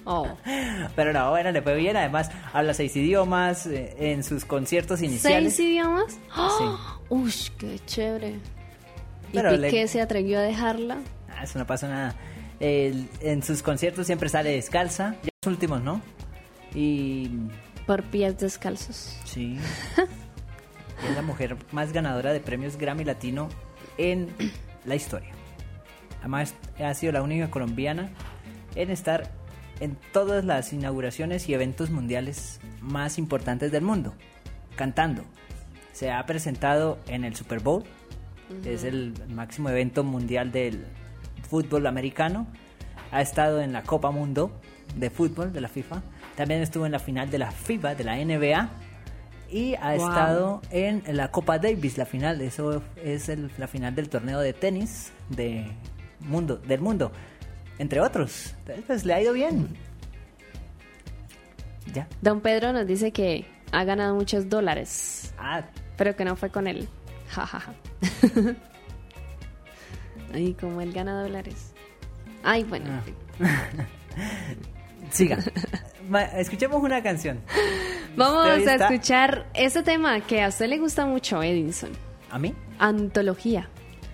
[0.04, 0.28] Oh.
[0.96, 1.96] Pero no, bueno, le fue bien.
[1.96, 5.54] Además, habla seis idiomas eh, en sus conciertos iniciales.
[5.56, 6.18] ¿Seis idiomas?
[6.30, 6.98] ¡Ah!
[7.08, 8.30] Ush, qué chévere.
[9.32, 10.98] ¿Y Pero le- Piqué se atrevió a dejarla?
[11.28, 12.14] Ah, eso no pasa nada.
[12.64, 15.16] El- en sus conciertos siempre sale descalza.
[15.22, 16.00] Ya los últimos, ¿no?
[16.74, 17.28] Y
[17.86, 19.18] Por pies descalzos.
[19.26, 19.58] Sí.
[19.98, 23.50] es la mujer más ganadora de premios Grammy Latino
[23.98, 24.28] en
[24.86, 25.28] la historia.
[26.20, 28.08] Además, ha sido la única colombiana
[28.74, 29.30] en estar
[29.80, 34.14] en todas las inauguraciones y eventos mundiales más importantes del mundo,
[34.74, 35.22] cantando.
[35.92, 37.84] Se ha presentado en el Super Bowl,
[38.62, 40.86] que es el máximo evento mundial del
[41.54, 42.48] fútbol americano.
[43.12, 44.50] Ha estado en la Copa Mundo
[44.96, 46.02] de fútbol de la FIFA.
[46.36, 48.70] También estuvo en la final de la FIBA, de la NBA.
[49.48, 50.08] Y ha Wow.
[50.08, 52.40] estado en la Copa Davis, la final.
[52.40, 55.64] Eso es el- la final del torneo de tenis de
[56.18, 57.12] mundo, del mundo.
[57.78, 58.52] Entre otros.
[58.60, 59.68] Entonces, pues, le ha ido bien.
[61.94, 62.08] Ya.
[62.20, 65.62] Don Pedro nos dice que ha ganado muchos dólares, Ah,
[65.96, 66.88] pero que no fue con él.
[67.28, 67.72] Ja, ja, ja.
[70.34, 71.72] Ay, como él gana dólares.
[72.42, 72.86] Ay, bueno.
[73.40, 73.68] Ah.
[75.10, 75.38] siga.
[76.36, 77.40] Escuchemos una canción.
[78.16, 81.90] Vamos a está- escuchar ese tema que a usted le gusta mucho, Edinson.
[82.30, 82.54] ¿A mí?
[82.78, 83.68] Antología.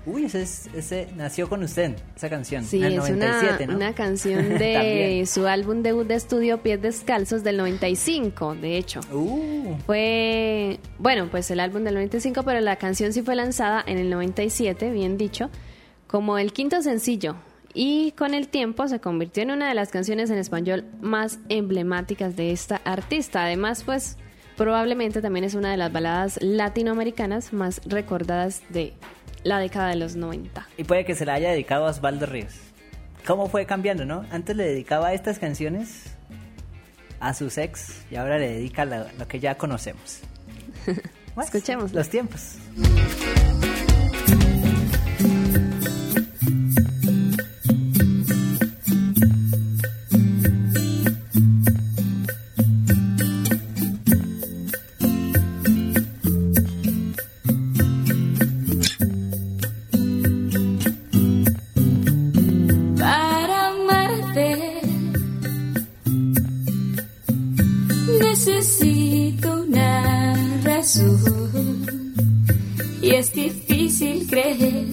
[0.07, 2.65] Uy, ese, es- ese nació con usted, esa canción.
[2.65, 3.77] Sí, el es 97, una, ¿no?
[3.77, 9.01] una canción de su álbum debut de estudio Pies Descalzos del 95, de hecho.
[9.13, 13.99] Uh, Fue, bueno, pues el álbum del 95, pero la canción sí fue lanzada en
[13.99, 15.51] el 97, bien dicho,
[16.11, 17.37] como el quinto sencillo.
[17.73, 22.35] Y con el tiempo se convirtió en una de las canciones en español más emblemáticas
[22.35, 23.45] de esta artista.
[23.45, 24.17] Además, pues
[24.57, 28.95] probablemente también es una de las baladas latinoamericanas más recordadas de
[29.45, 30.69] la década de los 90.
[30.77, 32.55] y puede que se la haya dedicado a Osvaldo Ríos.
[33.25, 34.27] ¿Cómo fue cambiando, no?
[34.33, 36.13] Antes le dedicaba estas canciones
[37.21, 40.21] a sus ex y ahora le dedica lo, lo que ya conocemos.
[41.41, 41.93] Escuchemos.
[41.93, 42.57] Los tiempos.
[68.43, 70.35] Necesito una
[70.65, 72.15] razón
[73.03, 74.87] y es difícil creer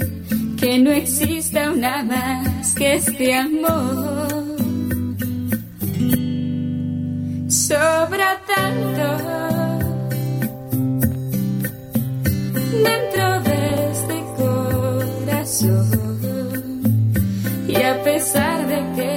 [0.60, 4.28] que no exista una más que este amor.
[7.48, 9.08] Sobra tanto
[12.84, 15.88] dentro de este corazón.
[17.66, 19.08] Y a pesar de que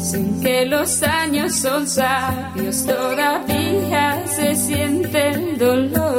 [0.00, 6.09] dicen que los años son sabios, todavía se siente el dolor.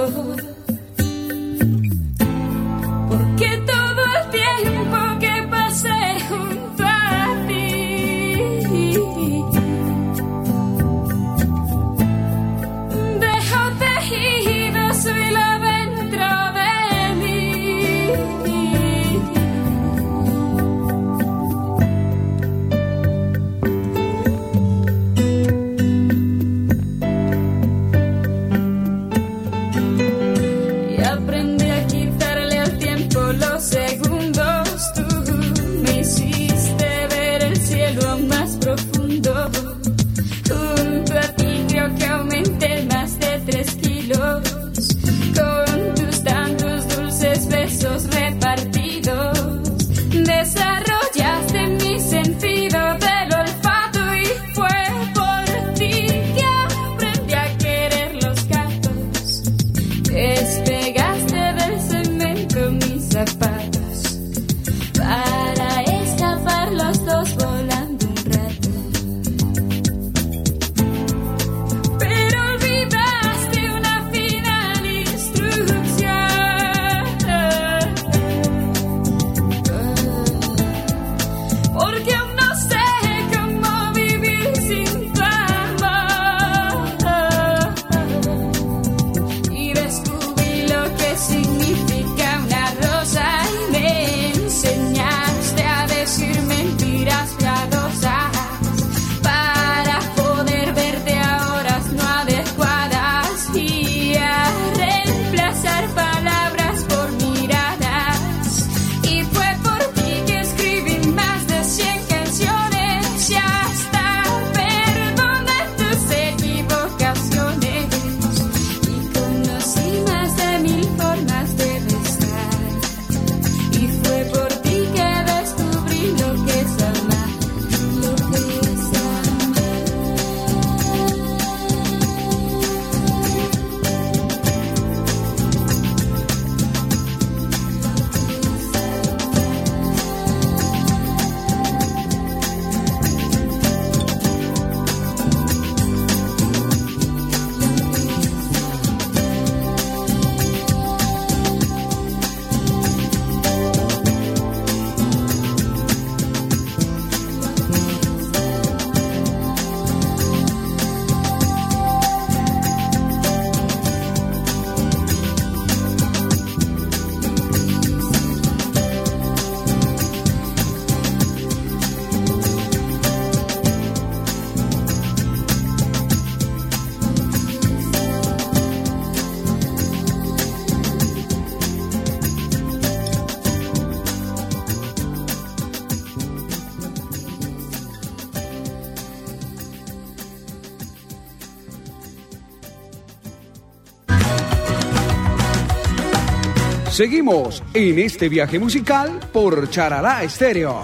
[197.01, 200.83] Seguimos en este viaje musical por Charalá Estéreo.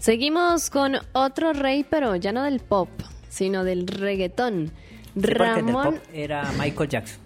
[0.00, 2.88] Seguimos con otro rey, pero ya no del pop,
[3.28, 4.66] sino del reggaetón.
[4.66, 5.94] Sí, porque del Ramón.
[5.94, 7.20] pop era Michael Jackson.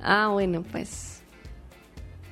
[0.00, 1.20] Ah, bueno, pues.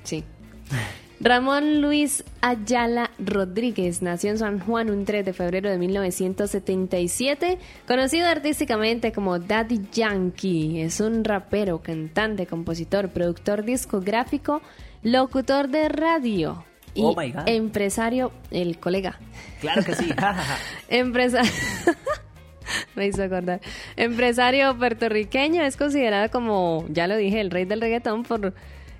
[0.05, 0.23] Sí.
[1.25, 7.57] Ramón Luis Ayala Rodríguez nació en San Juan un 3 de febrero de 1977,
[7.87, 10.81] conocido artísticamente como Daddy Yankee.
[10.81, 14.61] Es un rapero, cantante, compositor, productor discográfico,
[15.01, 16.63] locutor de radio
[16.93, 17.47] y Oh my God.
[17.47, 19.17] empresario, el colega.
[19.61, 20.13] Claro que sí.
[20.89, 21.51] Empresario.
[22.95, 23.61] Me hizo acordar.
[23.95, 28.53] Empresario puertorriqueño es considerado como, ya lo dije, el rey del reggaetón por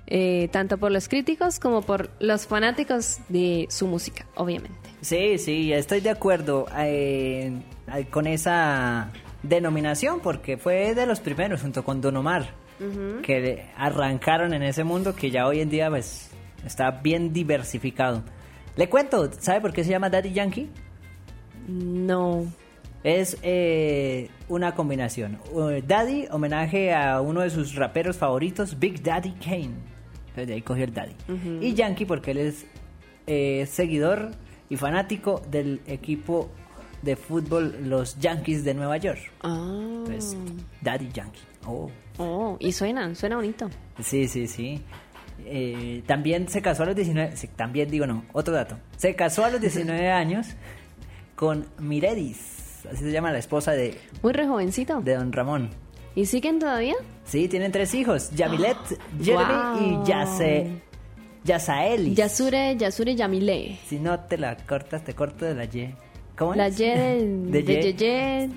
[0.06, 4.78] eh, tanto por los críticos como por los fanáticos de su música, obviamente.
[5.00, 7.52] Sí, sí, estoy de acuerdo eh,
[8.10, 9.10] con esa
[9.42, 12.66] denominación porque fue de los primeros junto con Don Omar
[13.22, 16.30] que arrancaron en ese mundo que ya hoy en día pues
[16.64, 18.22] está bien diversificado.
[18.76, 20.68] Le cuento, ¿sabe por qué se llama Daddy Yankee?
[21.66, 22.46] No.
[23.02, 25.38] Es eh, una combinación.
[25.52, 29.95] Uh, Daddy, homenaje a uno de sus raperos favoritos, Big Daddy Kane.
[30.36, 31.14] Entonces de ahí cogió el Daddy.
[31.62, 32.66] Y Yankee porque él es
[33.26, 34.32] eh, seguidor
[34.68, 36.50] y fanático del equipo
[37.00, 39.32] de fútbol los Yankees de Nueva York.
[39.42, 40.04] Ah.
[40.82, 41.40] Daddy Yankee.
[41.66, 41.90] Oh.
[42.18, 43.70] Oh, y suena, suena bonito.
[44.02, 44.82] Sí, sí, sí.
[45.46, 47.34] Eh, también se casó a los 19...
[47.34, 48.76] sí, también digo no, otro dato.
[48.98, 50.48] Se casó a los 19 años
[51.34, 52.84] con Miredis.
[52.92, 55.00] Así se llama la esposa de, Muy re jovencito.
[55.00, 55.70] de Don Ramón.
[56.16, 56.94] ¿Y siguen todavía?
[57.24, 58.30] Sí, tienen tres hijos.
[58.32, 58.76] Yamilet,
[59.22, 60.02] Jeremy Wow.
[60.02, 60.66] y Yase,
[61.44, 62.14] Yasaeli.
[62.14, 63.78] Yasure, Yasure Yamile.
[63.86, 65.94] Si no te la cortas, te corto de la Y.
[66.36, 66.80] ¿Cómo La es?
[66.80, 68.50] Y de, De de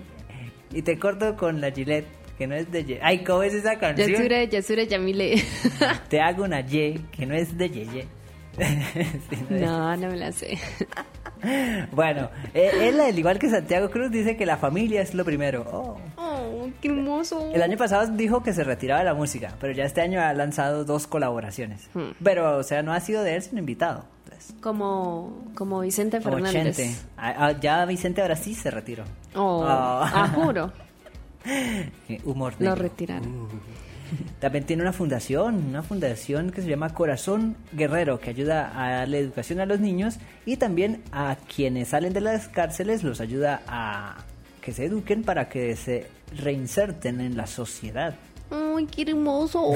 [0.74, 0.78] Y.
[0.78, 2.07] Y te corto con la Gillette,
[2.38, 2.97] que no es de Y.
[3.01, 4.10] Ay, ¿cómo es esa canción?
[4.10, 5.43] Yasure, Yasure Yamile.
[6.10, 8.05] Te hago una Y, que no es de Yeye.
[8.60, 10.57] Sí, no es- no, no me la sé.
[11.93, 15.66] Bueno, eh, él, al igual que Santiago Cruz, dice que la familia es lo primero.
[15.72, 15.97] Oh.
[16.81, 17.51] Qué hermoso.
[17.53, 20.33] El año pasado dijo que se retiraba de la música, pero ya este año ha
[20.33, 21.87] lanzado dos colaboraciones.
[21.93, 22.11] Hmm.
[22.23, 24.05] Pero, o sea, no ha sido de él, sino invitado.
[24.25, 26.77] Entonces, Como, como Vicente como Fernández.
[26.77, 26.95] Chente.
[27.17, 29.03] Ah, ah, ya Vicente ahora sí se retiró.
[29.35, 29.65] Oh, Oh.
[29.67, 30.71] ah, juro.
[32.25, 33.47] Humor Lo retiraron.
[34.39, 39.19] También tiene una fundación, una fundación que se llama Corazón Guerrero, que ayuda a darle
[39.19, 44.17] educación a los niños y también a quienes salen de las cárceles los ayuda a
[44.61, 46.07] que se eduquen para que se
[46.38, 48.15] reinserten en la sociedad.
[48.51, 49.73] Ay, qué hermoso.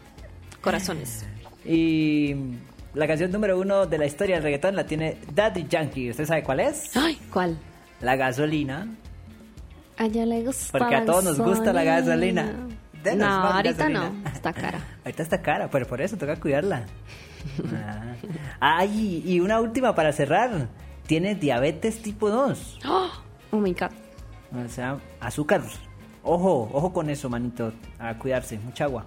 [0.60, 1.24] Corazones.
[1.64, 2.34] Y
[2.94, 6.10] la canción número uno de la historia del reggaetón la tiene Daddy Yankee.
[6.10, 6.96] ¿Usted sabe cuál es?
[6.96, 7.58] Ay, ¿cuál?
[8.00, 8.88] La gasolina.
[9.98, 12.52] A ella le gusta Porque a todos nos gusta la gasolina.
[13.02, 14.10] Denos No, ahorita gasolina.
[14.10, 14.28] no.
[14.30, 14.80] Está cara.
[15.04, 16.84] Ahorita está cara, pero por eso toca cuidarla.
[17.74, 18.14] Ah.
[18.60, 20.68] Ay, y una última para cerrar.
[21.08, 22.78] Tiene diabetes tipo 2.
[22.86, 23.10] Oh,
[23.50, 23.90] oh my God.
[24.64, 25.62] O sea, azúcar.
[26.22, 27.72] Ojo, ojo con eso, manito.
[27.98, 28.58] A cuidarse.
[28.58, 29.06] Mucha agua.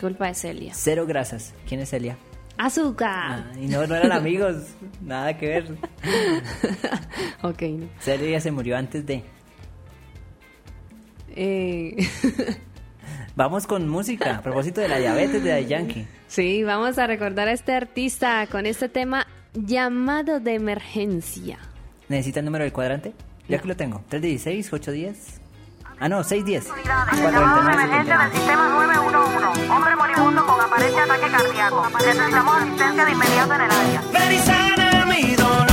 [0.00, 0.72] Culpa de Celia.
[0.74, 1.54] Cero grasas.
[1.68, 2.16] ¿Quién es Celia?
[2.56, 3.10] Azúcar.
[3.50, 4.56] Ah, y no, no eran amigos.
[5.02, 5.78] Nada que ver.
[7.42, 7.86] Ok, no.
[8.00, 9.24] Celia se murió antes de.
[11.36, 11.96] Eh,
[13.36, 14.36] Vamos con música.
[14.36, 16.06] A propósito de la diabetes de Daddy Yankee.
[16.28, 21.58] sí, vamos a recordar a este artista con este tema llamado de emergencia.
[22.08, 23.12] ¿Necesita el número del cuadrante?
[23.48, 24.02] Ya que lo tengo.
[24.08, 25.40] 316, 810.
[26.00, 26.66] Ah, no, 610.
[27.32, 29.70] Llamado de emergencia del sistema 911.
[29.70, 31.88] Hombre moribundo con aparente ataque cardíaco.
[31.98, 34.02] Necesitamos asistencia de inmediato en el área.
[34.12, 34.28] Ven
[35.08, 35.66] mi dolor.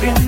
[0.00, 0.21] Tienes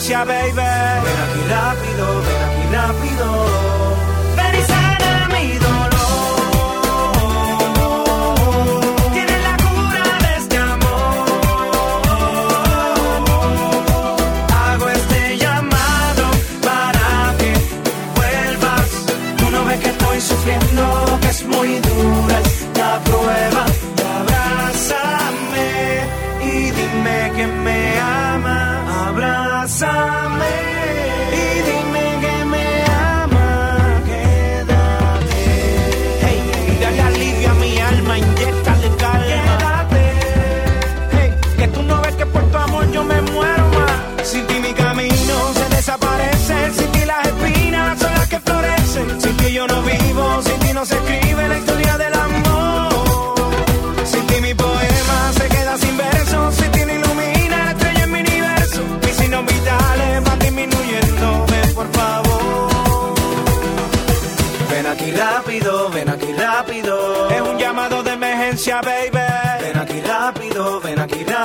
[0.00, 0.54] emergencia, baby.
[0.54, 3.79] Ven aquí rápido, ven aquí rápido.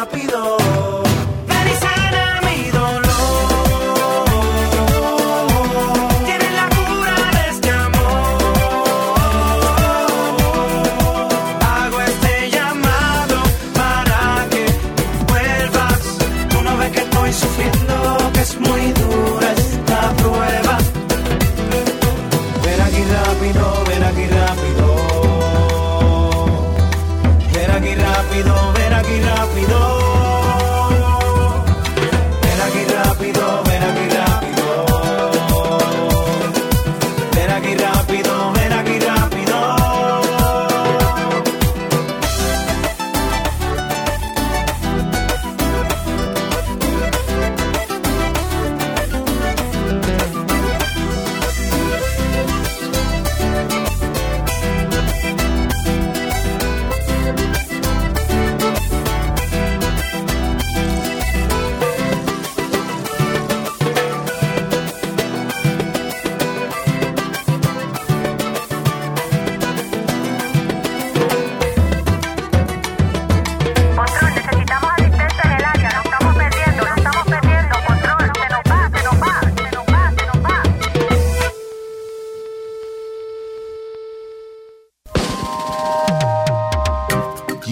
[0.06, 0.65] Rápido.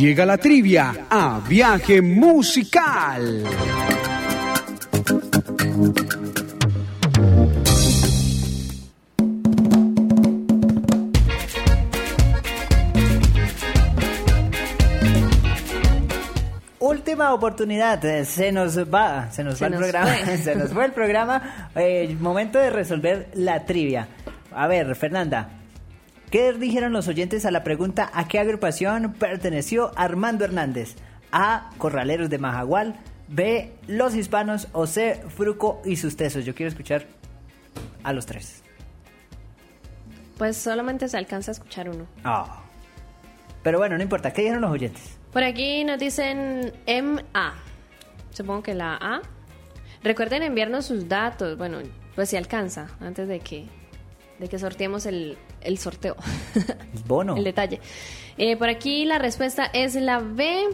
[0.03, 3.41] Llega la trivia a viaje musical.
[16.79, 20.37] Última oportunidad, eh, se nos va, se nos Se va el programa, fue.
[20.43, 21.69] se nos fue el programa.
[21.75, 24.09] Eh, momento de resolver la trivia.
[24.51, 25.62] A ver, Fernanda,
[26.33, 30.95] ¿qué dijeron los oyentes a la pregunta a qué agrupación perteneció Armando Hernández?
[31.31, 31.69] A.
[31.77, 33.71] Corraleros de Majagual, B.
[33.85, 35.21] Los Hispanos o C.
[35.27, 36.43] Fruco y sus tesos.
[36.43, 37.05] Yo quiero escuchar
[38.01, 38.63] a los tres.
[40.39, 42.07] Pues solamente se alcanza a escuchar uno.
[42.23, 42.63] Ah.
[43.61, 45.19] Pero bueno, no importa, ¿qué dijeron los oyentes?
[45.31, 47.53] Por aquí nos dicen MA.
[48.31, 49.21] Supongo que la A.
[50.01, 51.59] Recuerden enviarnos sus datos.
[51.59, 51.77] Bueno,
[52.15, 53.67] pues si alcanza, antes de que,
[54.39, 56.15] de que sorteemos el, el sorteo.
[57.07, 57.35] Bono.
[57.35, 57.79] el detalle.
[58.37, 60.67] Eh, por aquí la respuesta es la B.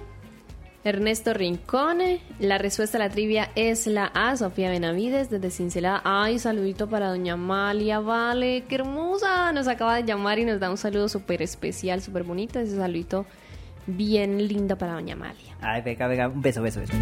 [0.84, 2.22] Ernesto Rincone.
[2.39, 4.38] La respuesta a la trivia es la A.
[4.38, 6.01] Sofía Benavides desde Cincelada.
[6.05, 7.99] Ay, saludito para doña Amalia.
[7.99, 9.51] Vale, qué hermosa.
[9.51, 12.60] Nos acaba de llamar y nos da un saludo súper especial, súper bonito.
[12.60, 13.26] Ese saludito
[13.88, 15.57] bien lindo para doña Amalia.
[15.60, 16.93] Ay, venga, venga, un beso, beso, beso.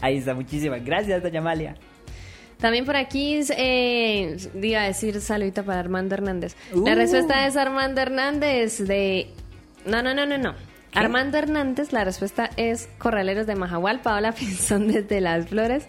[0.00, 1.74] Ahí está, muchísimas gracias, doña Amalia.
[2.58, 6.56] También por aquí, eh, iba a decir saludito para Armando Hernández.
[6.72, 6.94] La Uh.
[6.96, 9.28] respuesta es Armando Hernández de...
[9.84, 10.54] No, no, no, no, no.
[10.94, 15.86] Armando Hernández, la respuesta es Corraleros de Majagual, Paola Pinzón desde Las Flores.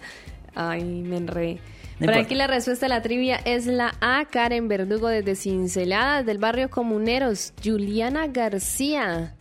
[0.56, 1.54] Ay, me enredé.
[2.00, 2.20] No por importa.
[2.20, 6.70] aquí la respuesta a la trivia es la A, Karen Verdugo desde Cinceladas, del barrio
[6.70, 9.36] Comuneros, Juliana García.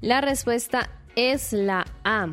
[0.00, 2.28] La respuesta es la A.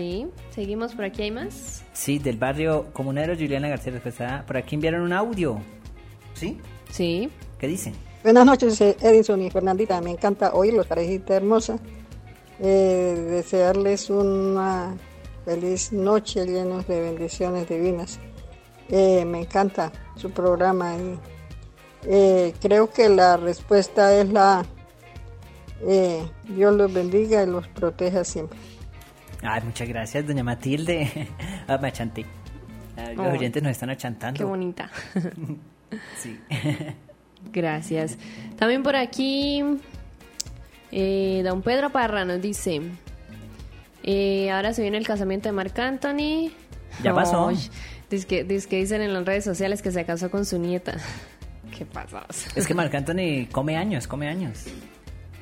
[0.00, 1.84] Sí, seguimos por aquí, ¿hay más?
[1.92, 4.46] Sí, del barrio comunero Juliana García respuesta A.
[4.46, 5.58] Por aquí enviaron un audio.
[6.32, 6.58] ¿Sí?
[6.90, 7.28] Sí.
[7.58, 7.92] ¿Qué dicen?
[8.22, 10.00] Buenas noches, eh, Edison y Fernandita.
[10.00, 11.78] Me encanta oírlos, parejita hermosa.
[12.60, 14.96] Eh, desearles una
[15.44, 18.18] feliz noche llenos de bendiciones divinas.
[18.88, 21.18] Eh, me encanta su programa y
[22.08, 24.64] eh, creo que la respuesta es la.
[25.82, 28.58] Eh, Dios los bendiga y los proteja siempre.
[29.42, 31.28] Ay, muchas gracias, doña Matilde.
[31.68, 32.26] ah, me achanté.
[32.96, 34.38] Ah, Los oyentes nos están achantando.
[34.38, 34.90] Qué bonita.
[36.16, 36.38] Sí.
[37.52, 38.16] Gracias.
[38.56, 39.60] También por aquí,
[40.92, 42.80] eh, don Pedro Parra nos dice,
[44.04, 46.52] eh, ahora se viene el casamiento de Marc Anthony.
[47.02, 47.50] Ya pasó.
[48.08, 50.96] Dice que, dice que dicen en las redes sociales que se casó con su nieta.
[51.76, 52.26] ¿Qué pasa?
[52.54, 54.66] Es que Marc Anthony come años, come años.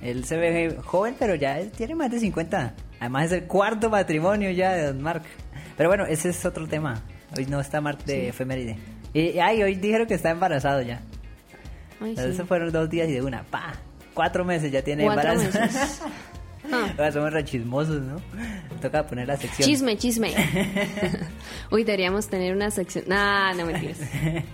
[0.02, 2.74] Él se ve joven, pero ya tiene más de 50.
[3.00, 5.24] Además es el cuarto matrimonio ya de Don Marc.
[5.76, 7.02] Pero bueno, ese es otro tema.
[7.36, 8.78] Hoy no está Marc de efeméride.
[9.12, 11.00] Y ay, hoy dijeron que está embarazado ya.
[12.00, 12.42] Ay, Entonces sí.
[12.44, 13.74] fueron dos días y de una, pa.
[14.14, 15.48] Cuatro meses ya tiene embarazo.
[16.72, 16.90] Ah.
[16.98, 18.20] Ahora somos re chismosos, ¿no?
[18.82, 19.66] Toca poner la sección.
[19.68, 20.34] Chisme, chisme.
[21.70, 23.04] Uy, deberíamos tener una sección.
[23.08, 23.98] Nah, no mentiras.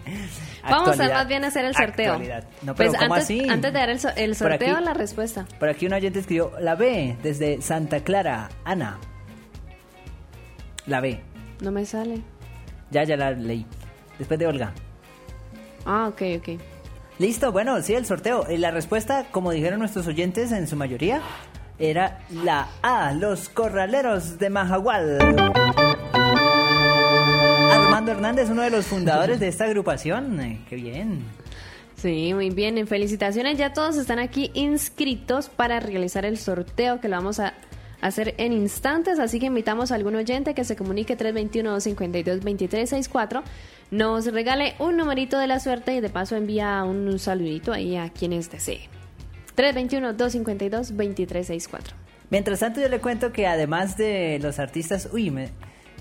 [0.63, 2.13] Vamos a más bien hacer el sorteo.
[2.13, 2.45] Actualidad.
[2.63, 3.49] No, pero pues ¿cómo antes, así?
[3.49, 5.47] antes de dar el, so- el sorteo, aquí- la respuesta.
[5.59, 8.99] Por aquí un oyente escribió la B desde Santa Clara, Ana.
[10.87, 11.21] La B.
[11.61, 12.21] No me sale.
[12.91, 13.67] Ya, ya la leí.
[14.19, 14.73] Después de Olga.
[15.85, 16.61] Ah, ok, ok.
[17.19, 18.47] Listo, bueno, sí, el sorteo.
[18.59, 21.21] La respuesta, como dijeron nuestros oyentes en su mayoría,
[21.79, 25.19] era la A, los corraleros de Majagual.
[27.73, 30.41] Armando Hernández, uno de los fundadores de esta agrupación.
[30.41, 31.25] Eh, qué bien.
[31.97, 32.79] Sí, muy bien.
[32.79, 37.55] En felicitaciones, ya todos están aquí inscritos para realizar el sorteo que lo vamos a
[38.01, 39.19] hacer en instantes.
[39.19, 43.43] Así que invitamos a algún oyente que se comunique 321-252-2364,
[43.91, 48.11] nos regale un numerito de la suerte y de paso envía un saludito ahí a
[48.11, 48.89] quienes desee.
[49.57, 51.81] 321-252-2364.
[52.31, 55.33] Mientras tanto, yo le cuento que además de los artistas uy,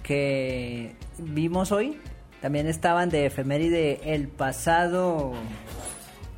[0.01, 1.97] que vimos hoy,
[2.41, 5.33] también estaban de efeméride el pasado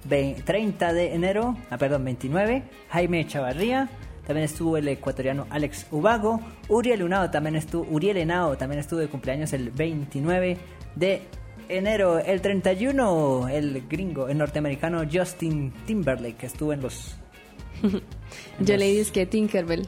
[0.03, 3.89] ve- 30 de enero, ah, perdón, 29, Jaime Chavarría,
[4.27, 9.07] también estuvo el ecuatoriano Alex Ubago, Uriel Unao también estuvo, Uriel Henao también estuvo de
[9.07, 10.57] cumpleaños el 29
[10.95, 11.21] de
[11.69, 17.17] enero, el 31, el gringo, el norteamericano Justin Timberlake, que estuvo en los
[18.59, 19.87] Yo le dije que Tinkerbell.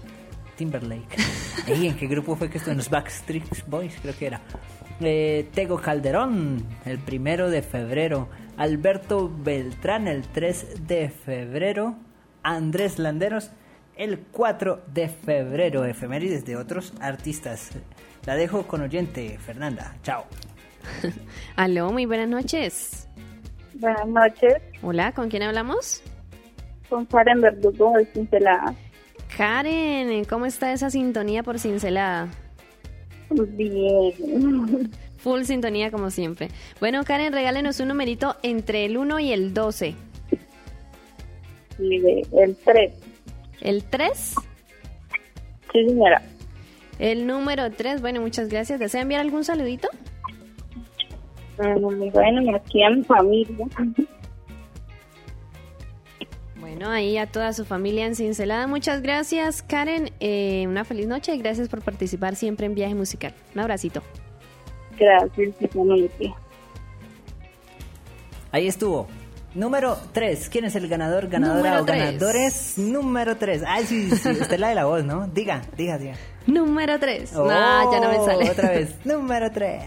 [0.55, 1.17] Timberlake.
[1.67, 2.71] Ey, ¿En qué grupo fue que estuvo?
[2.71, 4.41] En los Backstreet Boys, creo que era.
[4.99, 8.29] Eh, Tego Calderón, el primero de febrero.
[8.57, 11.95] Alberto Beltrán, el 3 de febrero.
[12.41, 13.51] Andrés Landeros,
[13.95, 15.85] el 4 de febrero.
[15.85, 17.69] Efemérides de otros artistas.
[18.25, 19.95] La dejo con oyente, Fernanda.
[20.01, 20.25] Chao.
[21.55, 23.07] Aló, muy buenas noches.
[23.75, 26.01] Buenas noches, Hola, ¿con quién hablamos?
[26.89, 28.73] con Karen Verdugo de Cincelada.
[29.35, 32.29] Karen, ¿cómo está esa sintonía por cincelada?
[33.29, 34.89] Bien.
[35.17, 36.47] Full sintonía como siempre.
[36.79, 39.95] Bueno, Karen, regálenos un numerito entre el 1 y el 12.
[41.79, 42.93] Mire, El 3.
[43.61, 44.35] ¿El 3?
[45.73, 46.21] Sí, señora.
[46.99, 48.79] El número 3, bueno, muchas gracias.
[48.79, 49.89] ¿Desea enviar algún saludito?
[51.57, 53.67] Mm, Bueno, y aquí a mi familia.
[56.59, 58.67] Bueno, ahí a toda su familia en Cincelada.
[58.67, 60.11] Muchas gracias, Karen.
[60.19, 63.33] Eh, una feliz noche y gracias por participar siempre en Viaje Musical.
[63.55, 64.01] Un abracito.
[64.99, 65.55] Gracias.
[68.51, 69.07] Ahí estuvo.
[69.57, 70.49] Número 3.
[70.49, 71.99] ¿Quién es el ganador, ganadora Número o tres.
[72.05, 72.77] ganadores?
[72.77, 73.63] Número 3.
[73.65, 74.13] Ay, sí, sí.
[74.29, 75.27] Usted es la de la voz, ¿no?
[75.27, 76.13] Diga, diga, diga.
[76.45, 77.35] Número 3.
[77.35, 78.51] Oh, no, ya no me sale.
[78.51, 78.93] Otra vez.
[79.05, 79.79] Número 3.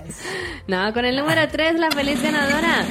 [0.66, 2.84] No, con el número 3, la feliz ganadora.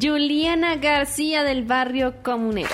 [0.00, 2.70] Juliana García del barrio Comuneros.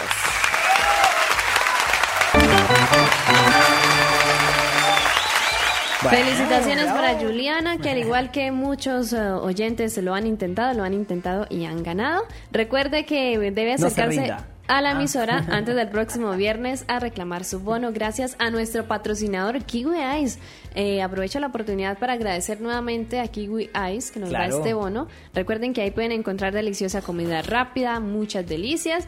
[6.10, 10.94] Felicitaciones para Juliana, que al igual que muchos eh, oyentes lo han intentado, lo han
[10.94, 12.22] intentado y han ganado.
[12.50, 14.32] Recuerde que debe acercarse
[14.68, 14.92] a la Ah.
[14.92, 20.38] emisora antes del próximo viernes a reclamar su bono gracias a nuestro patrocinador Kiwi Ice.
[20.74, 24.52] Eh, aprovecho la oportunidad para agradecer nuevamente a Kiwi Ice que nos Claro.
[24.52, 25.08] da este bono.
[25.34, 29.06] Recuerden que ahí pueden encontrar deliciosa comida rápida, muchas delicias.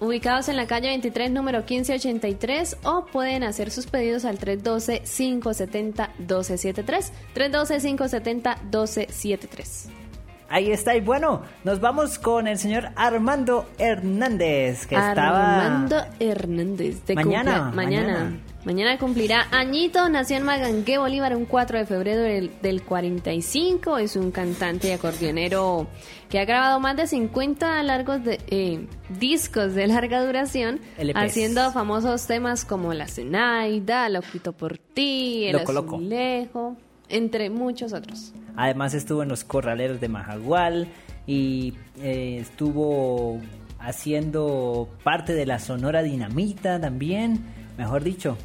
[0.00, 7.10] Ubicados en la calle 23, número 1583, o pueden hacer sus pedidos al 312-570-1273.
[7.34, 9.86] 312-570-1273.
[10.48, 10.96] Ahí está.
[10.96, 15.66] Y bueno, nos vamos con el señor Armando Hernández, que estaba...
[15.66, 17.06] Armando Hernández.
[17.06, 18.12] de Mañana, mañana.
[18.14, 18.40] mañana.
[18.64, 20.06] Mañana cumplirá añito.
[20.10, 23.96] Nació en Magangué, Bolívar, un 4 de febrero del, del 45.
[23.98, 25.86] Es un cantante y acordeonero
[26.28, 28.86] que ha grabado más de 50 largos de, eh,
[29.18, 31.16] discos de larga duración, LPs.
[31.16, 35.96] haciendo famosos temas como La Zenaida, Lo quito por ti, El Loco, loco.
[35.96, 36.76] Azulejo,
[37.08, 38.34] entre muchos otros.
[38.56, 40.88] Además estuvo en los Corraleros de Majagual
[41.26, 43.40] y eh, estuvo
[43.78, 47.40] haciendo parte de la Sonora Dinamita también,
[47.78, 48.36] mejor dicho.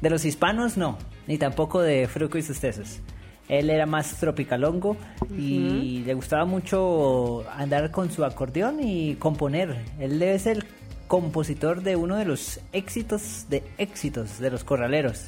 [0.00, 3.00] De los hispanos no, ni tampoco de Fruco y sus tesos.
[3.48, 4.96] Él era más tropicalongo
[5.36, 9.84] y le gustaba mucho andar con su acordeón y componer.
[9.98, 10.64] Él es el
[11.08, 15.26] compositor de uno de los éxitos de éxitos de los corraleros,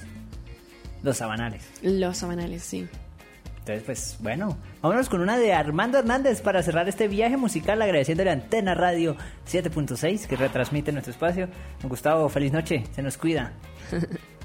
[1.03, 1.69] los sabanales.
[1.83, 2.89] Los sabanales, sí.
[3.59, 8.31] Entonces, pues bueno, vámonos con una de Armando Hernández para cerrar este viaje musical agradeciéndole
[8.31, 9.17] a Antena Radio
[9.51, 11.49] 7.6 que retransmite nuestro espacio.
[11.83, 13.53] Gustavo, feliz noche, se nos cuida.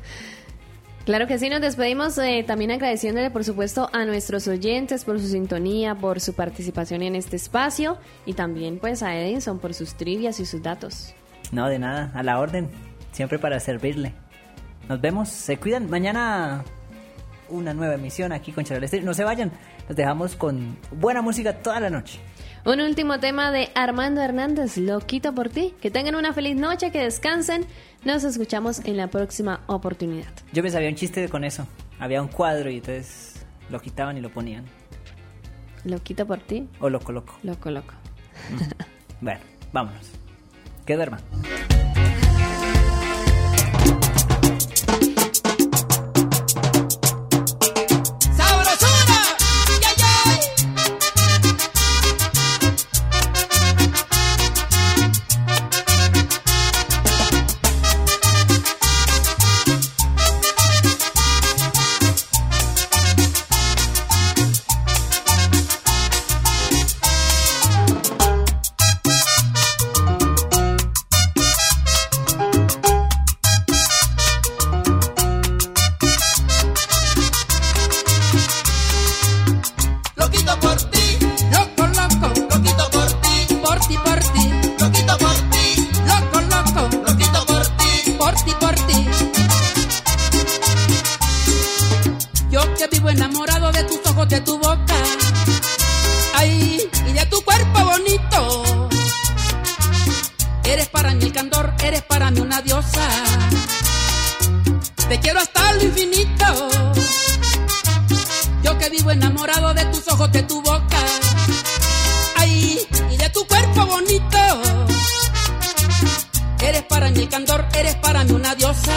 [1.05, 5.27] Claro que sí, nos despedimos eh, también agradeciéndole por supuesto a nuestros oyentes por su
[5.27, 10.39] sintonía, por su participación en este espacio y también pues a Edinson por sus trivias
[10.39, 11.15] y sus datos.
[11.51, 12.69] No, de nada, a la orden,
[13.11, 14.13] siempre para servirle.
[14.87, 15.89] Nos vemos, se cuidan.
[15.89, 16.63] Mañana
[17.49, 19.05] una nueva emisión aquí con Charles Estéreo.
[19.05, 19.51] No se vayan,
[19.87, 22.19] los dejamos con buena música toda la noche.
[22.63, 25.73] Un último tema de Armando Hernández, Lo quito por ti.
[25.81, 27.65] Que tengan una feliz noche, que descansen.
[28.03, 30.31] Nos escuchamos en la próxima oportunidad.
[30.53, 31.67] Yo me sabía un chiste con eso.
[31.99, 34.65] Había un cuadro y entonces lo quitaban y lo ponían.
[35.83, 36.67] ¿Lo quito por ti?
[36.79, 37.35] O lo coloco.
[37.43, 37.93] Lo coloco.
[39.21, 39.39] Bueno,
[39.71, 40.09] vámonos.
[40.85, 41.19] Que duerma.
[101.01, 103.01] Para mí el candor, eres para mí una diosa.
[105.09, 106.69] Te quiero hasta lo infinito.
[108.61, 111.01] Yo que vivo enamorado de tus ojos, de tu boca.
[112.35, 114.37] Ay, y de tu cuerpo bonito.
[116.61, 118.93] Eres para mí el candor, eres para mí una diosa.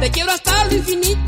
[0.00, 1.23] Te quiero hasta lo infinito.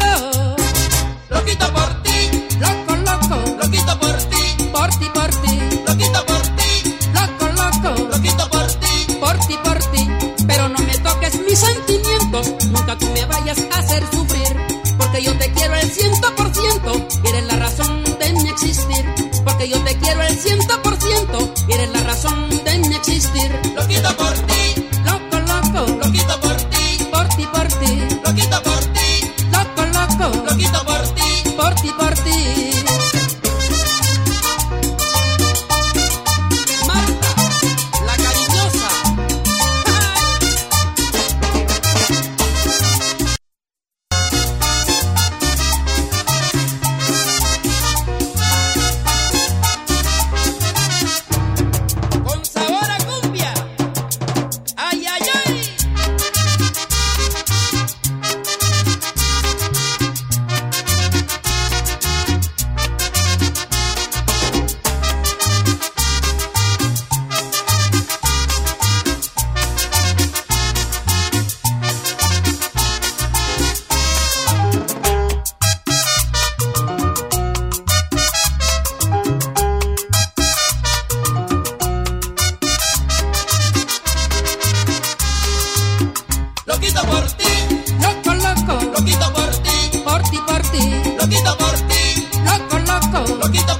[93.24, 93.76] Loco,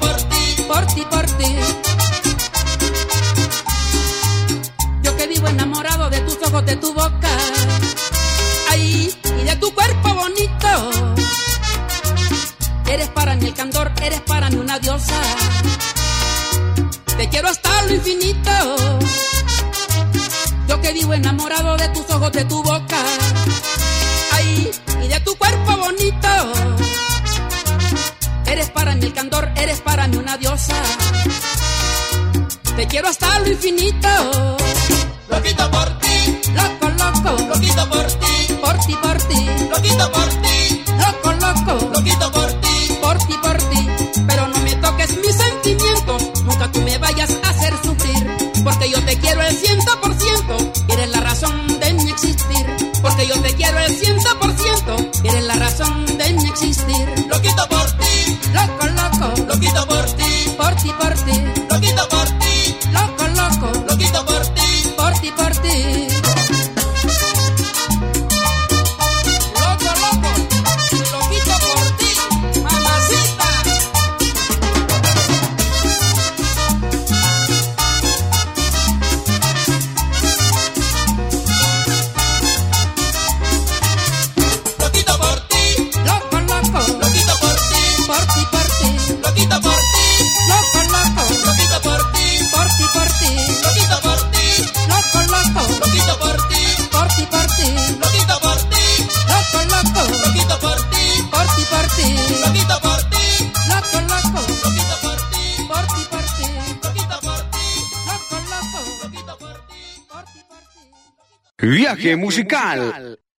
[112.17, 113.06] musical.